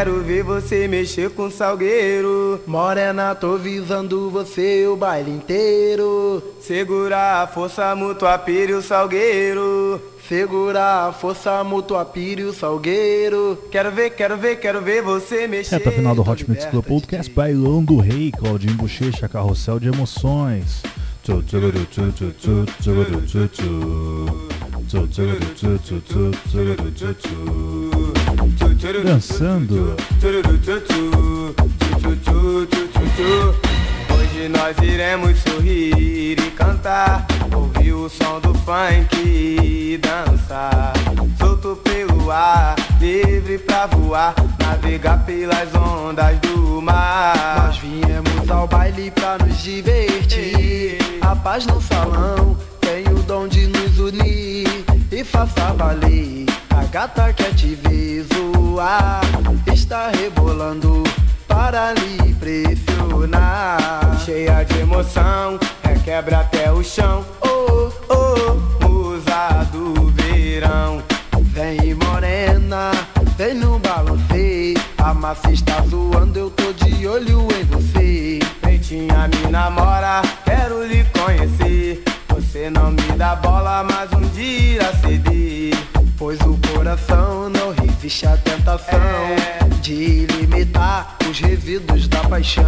Quero 0.00 0.22
ver 0.22 0.42
você 0.42 0.88
mexer 0.88 1.28
com 1.28 1.50
salgueiro. 1.50 2.58
Morena, 2.66 3.34
tô 3.34 3.58
visando 3.58 4.30
você 4.30 4.86
o 4.86 4.96
baile 4.96 5.30
inteiro. 5.30 6.42
Segurar 6.58 7.42
a 7.42 7.46
força 7.46 7.94
mútua, 7.94 8.38
pire 8.38 8.72
o 8.72 8.80
salgueiro. 8.80 10.00
Segurar 10.26 11.08
a 11.08 11.12
força 11.12 11.62
mútua, 11.62 12.02
pire 12.06 12.44
o 12.44 12.52
salgueiro. 12.54 13.58
Quero 13.70 13.92
ver, 13.92 14.08
quero 14.10 14.38
ver, 14.38 14.56
quero 14.56 14.80
ver 14.80 15.02
você 15.02 15.46
mexer. 15.46 15.76
Reta 15.76 15.90
final 15.90 16.14
do 16.14 16.22
Hot 16.22 16.48
Mix 16.48 16.64
Club 16.64 16.86
Podcast, 16.86 17.30
Bailão 17.30 17.84
do 17.84 17.98
Rei, 17.98 18.30
Claudinho 18.30 18.76
Bochecha, 18.76 19.28
Carrossel 19.28 19.78
de 19.78 19.88
Emoções. 19.88 20.82
Dançando. 28.80 29.94
Hoje 34.08 34.48
nós 34.48 34.78
iremos 34.82 35.38
sorrir 35.40 36.40
e 36.40 36.50
cantar. 36.56 37.26
Ouvir 37.54 37.92
o 37.92 38.08
som 38.08 38.40
do 38.40 38.54
funk 38.54 39.14
e 39.18 39.98
dançar. 39.98 40.94
Solto 41.38 41.76
pelo 41.84 42.30
ar, 42.30 42.74
livre 42.98 43.58
pra 43.58 43.84
voar. 43.84 44.34
Navegar 44.58 45.26
pelas 45.26 45.74
ondas 45.74 46.38
do 46.38 46.80
mar. 46.80 47.66
Nós 47.66 47.76
viemos 47.76 48.50
ao 48.50 48.66
baile 48.66 49.10
pra 49.10 49.36
nos 49.44 49.58
divertir. 49.58 50.96
A 51.20 51.36
paz 51.36 51.66
no 51.66 51.82
salão 51.82 52.56
tem 52.90 53.04
o 53.14 53.22
dom 53.22 53.46
de 53.46 53.68
nos 53.68 53.98
unir. 54.00 54.66
E 55.12 55.22
faça 55.22 55.72
valer. 55.74 56.46
A 56.70 56.84
gata 56.86 57.32
quer 57.32 57.54
te 57.54 57.78
zoar. 58.34 59.20
Está 59.72 60.10
rebolando 60.10 61.04
para 61.46 61.92
lhe 61.92 62.34
pressionar. 62.34 64.18
Cheia 64.24 64.64
de 64.64 64.78
emoção, 64.78 65.58
requebra 65.84 66.40
até 66.40 66.72
o 66.72 66.82
chão. 66.82 67.24
Oh, 67.40 67.90
oh, 68.08 68.88
musa 68.88 69.64
do 69.72 70.10
verão. 70.10 71.02
Vem 71.52 71.94
morena, 71.94 72.90
vem 73.36 73.54
no 73.54 73.78
balanceio. 73.78 74.80
A 74.98 75.14
massa 75.14 75.50
está 75.52 75.80
zoando, 75.82 76.38
eu 76.38 76.50
tô 76.50 76.72
de 76.72 77.06
olho 77.06 77.46
em 77.52 77.64
você. 77.64 78.40
Pretinha 78.60 79.28
me 79.28 79.50
namora, 79.50 80.22
quero 80.44 80.84
lhe 80.84 81.04
conhecer. 81.04 82.09
Você 82.50 82.68
não 82.68 82.90
me 82.90 83.12
dá 83.16 83.36
bola, 83.36 83.86
mas 83.88 84.12
um 84.12 84.28
dia 84.30 84.82
ceder. 85.00 85.72
Pois 86.18 86.36
o 86.40 86.58
coração 86.74 87.48
não 87.48 87.70
resiste 87.70 88.26
à 88.26 88.36
tentação 88.38 88.98
de 89.80 90.26
limitar 90.26 91.16
os 91.30 91.38
resíduos 91.38 92.08
da 92.08 92.18
paixão. 92.24 92.64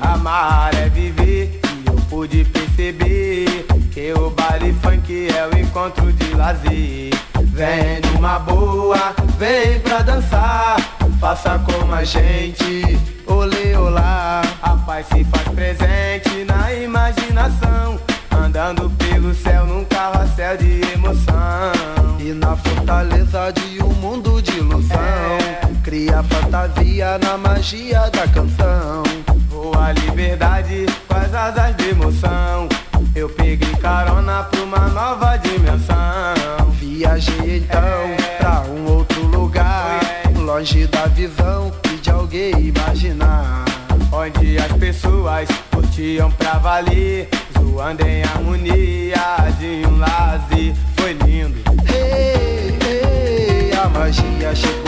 Amar 0.00 0.74
é 0.76 0.88
viver 0.88 1.60
e 1.62 1.88
eu 1.90 1.94
pude 2.08 2.42
perceber 2.46 3.66
que 3.92 4.14
o 4.14 4.30
baile 4.30 4.74
funk 4.80 5.28
é 5.28 5.46
o 5.46 5.58
encontro 5.58 6.10
de 6.10 6.24
prazer. 6.24 7.10
Vem 7.52 8.00
numa 8.14 8.38
boa, 8.38 9.14
vem 9.38 9.78
pra 9.80 10.00
dançar. 10.00 10.78
Faça 11.20 11.58
como 11.70 11.92
a 11.92 12.02
gente, 12.02 12.98
olê 13.26 13.76
olá. 13.76 14.40
A 14.62 14.70
paz 14.70 15.06
se 15.08 15.22
faz 15.24 15.48
presente 15.48 16.46
na 16.46 16.72
imaginação. 16.72 18.07
Andando 18.48 18.90
pelo 18.96 19.34
céu 19.34 19.66
num 19.66 19.84
carrossel 19.84 20.56
de 20.56 20.80
emoção. 20.94 22.16
E 22.18 22.32
na 22.32 22.56
fortaleza 22.56 23.52
de 23.52 23.82
um 23.84 23.92
mundo 23.92 24.40
de 24.40 24.56
ilusão 24.56 24.96
Cria 25.84 26.22
fantasia 26.22 27.18
na 27.18 27.36
magia 27.36 28.08
da 28.08 28.26
canção. 28.26 29.02
Voa 29.50 29.88
a 29.88 29.92
liberdade 29.92 30.86
com 31.06 31.14
as 31.14 31.34
asas 31.34 31.76
de 31.76 31.90
emoção. 31.90 32.70
Eu 33.14 33.28
peguei 33.28 33.74
carona 33.82 34.44
pra 34.44 34.62
uma 34.62 34.88
nova 34.88 35.36
dimensão. 35.36 36.70
Viajei 36.80 37.58
então 37.58 38.16
pra 38.38 38.62
um 38.62 38.86
outro 38.94 39.26
lugar 39.26 40.00
Longe 40.34 40.86
da 40.86 41.06
visão 41.06 41.70
e 41.92 41.96
de 41.98 42.10
alguém 42.10 42.52
imaginar. 42.58 43.66
Onde 44.10 44.58
as 44.58 44.72
pessoas 44.72 45.46
curtiam 45.70 46.30
pra 46.32 46.54
valer 46.54 47.28
Zoando 47.78 48.04
em 48.08 48.24
harmonia 48.24 49.52
de 49.56 49.86
um 49.86 49.98
lazer. 49.98 50.74
Foi 50.96 51.12
lindo. 51.12 51.60
Ei, 51.86 52.76
ei, 52.84 53.72
a 53.72 53.88
magia 53.88 54.52
chegou 54.52 54.87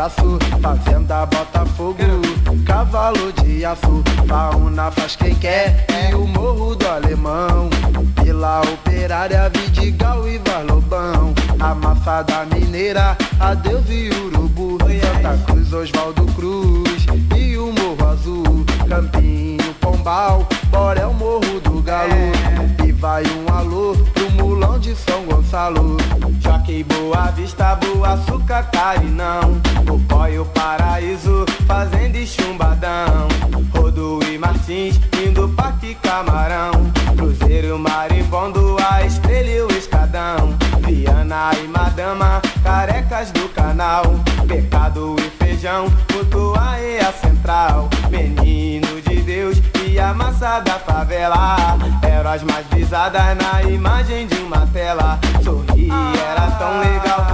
meu 0.00 0.06
abraço 0.06 0.38
Fazenda 0.62 1.26
Botafogo, 1.26 1.98
cavalo 2.64 3.32
de 3.32 3.64
aço 3.66 4.02
Fauna 4.26 4.90
faz 4.90 5.14
quem 5.14 5.34
quer. 5.34 5.84
E 6.08 6.14
o 6.14 6.26
morro 6.26 6.74
do 6.74 6.88
alemão. 6.88 7.68
Vila 8.22 8.62
Operária, 8.62 9.50
Vidigal 9.50 10.26
e 10.26 10.38
Valobão. 10.38 11.34
A 11.58 11.74
massa 11.74 12.22
da 12.22 12.46
mineira, 12.46 13.16
adeus 13.38 13.84
e 13.90 14.08
urubu. 14.08 14.78
Santa 14.80 15.36
Cruz, 15.44 15.72
Oswaldo 15.72 16.24
Cruz. 16.32 17.06
E 17.36 17.58
o 17.58 17.66
Morro 17.72 18.08
Azul 18.10 18.64
Campinho, 18.88 19.74
Pombal, 19.80 20.48
Borel, 20.70 21.12
Morro 21.12 21.60
do 21.60 21.82
Galo. 21.82 22.32
E 22.86 22.92
vai 22.92 23.24
um 23.24 23.54
alô 23.54 23.94
pro 24.14 24.30
mulão 24.30 24.78
de 24.78 24.94
São 24.94 25.24
Gonçalo 25.24 25.98
Boa 27.10 27.32
Vista, 27.32 27.74
Boa 27.74 28.12
Açúcar, 28.12 28.62
Carinão 28.70 29.60
Popó 29.84 30.28
e 30.28 30.38
o 30.38 30.44
Paraíso, 30.44 31.44
Fazenda 31.66 32.16
e 32.16 32.24
Chumbadão. 32.24 33.26
Rodo 33.74 34.20
e 34.30 34.38
Martins, 34.38 35.00
indo 35.26 35.48
Parque 35.48 35.96
Camarão. 35.96 36.70
Cruzeiro, 37.16 37.76
Marimbondo, 37.80 38.76
a 38.88 39.04
Estrela 39.04 39.48
e 39.48 39.60
o 39.60 39.72
Escadão. 39.72 40.56
Viana 40.86 41.50
e 41.60 41.66
Madama, 41.66 42.40
carecas 42.62 43.32
do 43.32 43.48
canal. 43.48 44.04
Pecado 44.46 45.16
e 45.18 45.30
Feijão, 45.30 45.86
Mutuá 46.14 46.80
e 46.80 47.00
a 47.00 47.12
Central. 47.12 47.88
Menino 48.08 49.02
de 49.02 49.16
Deus 49.22 49.60
e 49.84 49.98
a 49.98 50.14
massa 50.14 50.60
da 50.60 50.78
favela. 50.78 51.76
Eram 52.02 52.30
as 52.30 52.44
mais 52.44 52.64
visadas 52.68 53.36
na 53.36 53.64
imagem 53.64 54.28
de 54.28 54.36
uma 54.36 54.64
tela. 54.68 55.18
Sorrir 55.42 55.69
era 56.62 57.24
tão 57.24 57.29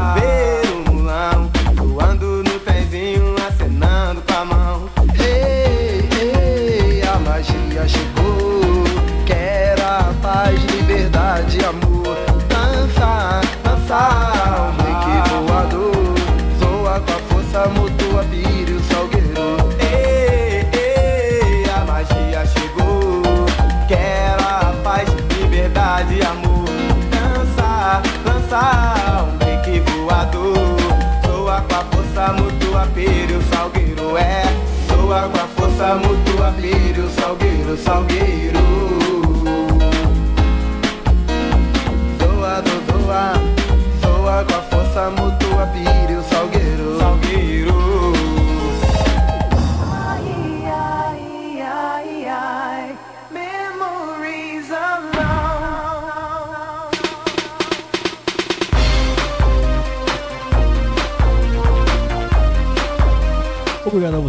com 35.87 35.93
a 35.93 35.99
força 36.01 36.09
mútua, 36.09 36.53
pira 36.61 37.05
o 37.05 37.11
salgueiro, 37.11 37.77
salgueiro 37.77 38.56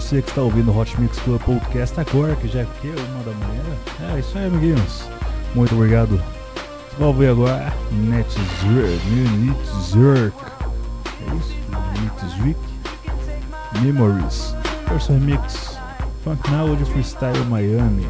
você 0.08 0.22
que 0.22 0.30
está 0.30 0.41
ouvindo 0.41 0.72
o 0.72 0.80
Hot 0.80 1.01
Mix 1.01 1.20
Club 1.20 1.41
Podcast 1.41 1.99
agora, 1.99 2.34
que 2.38 2.47
já 2.47 2.62
é 2.62 2.68
que 2.80 2.88
uma 2.88 3.24
da 3.26 3.45
manhã. 3.45 4.16
É 4.16 4.20
isso 4.20 4.38
aí, 4.38 4.45
amiguinhos. 4.45 5.03
Muito 5.53 5.76
obrigado. 5.76 6.22
Vai 6.97 7.08
ouvir 7.10 7.28
agora 7.28 7.74
Netzwerk, 7.91 9.05
Netzwerk. 9.10 10.38
É 11.28 11.36
isso? 11.36 11.53
Netzwerk 12.01 12.60
Memories. 13.82 14.55
Versão 14.88 15.20
remix. 15.20 15.78
Funk 16.24 16.51
Now 16.51 16.74
de 16.74 16.86
Freestyle 16.86 17.43
Miami. 17.49 18.08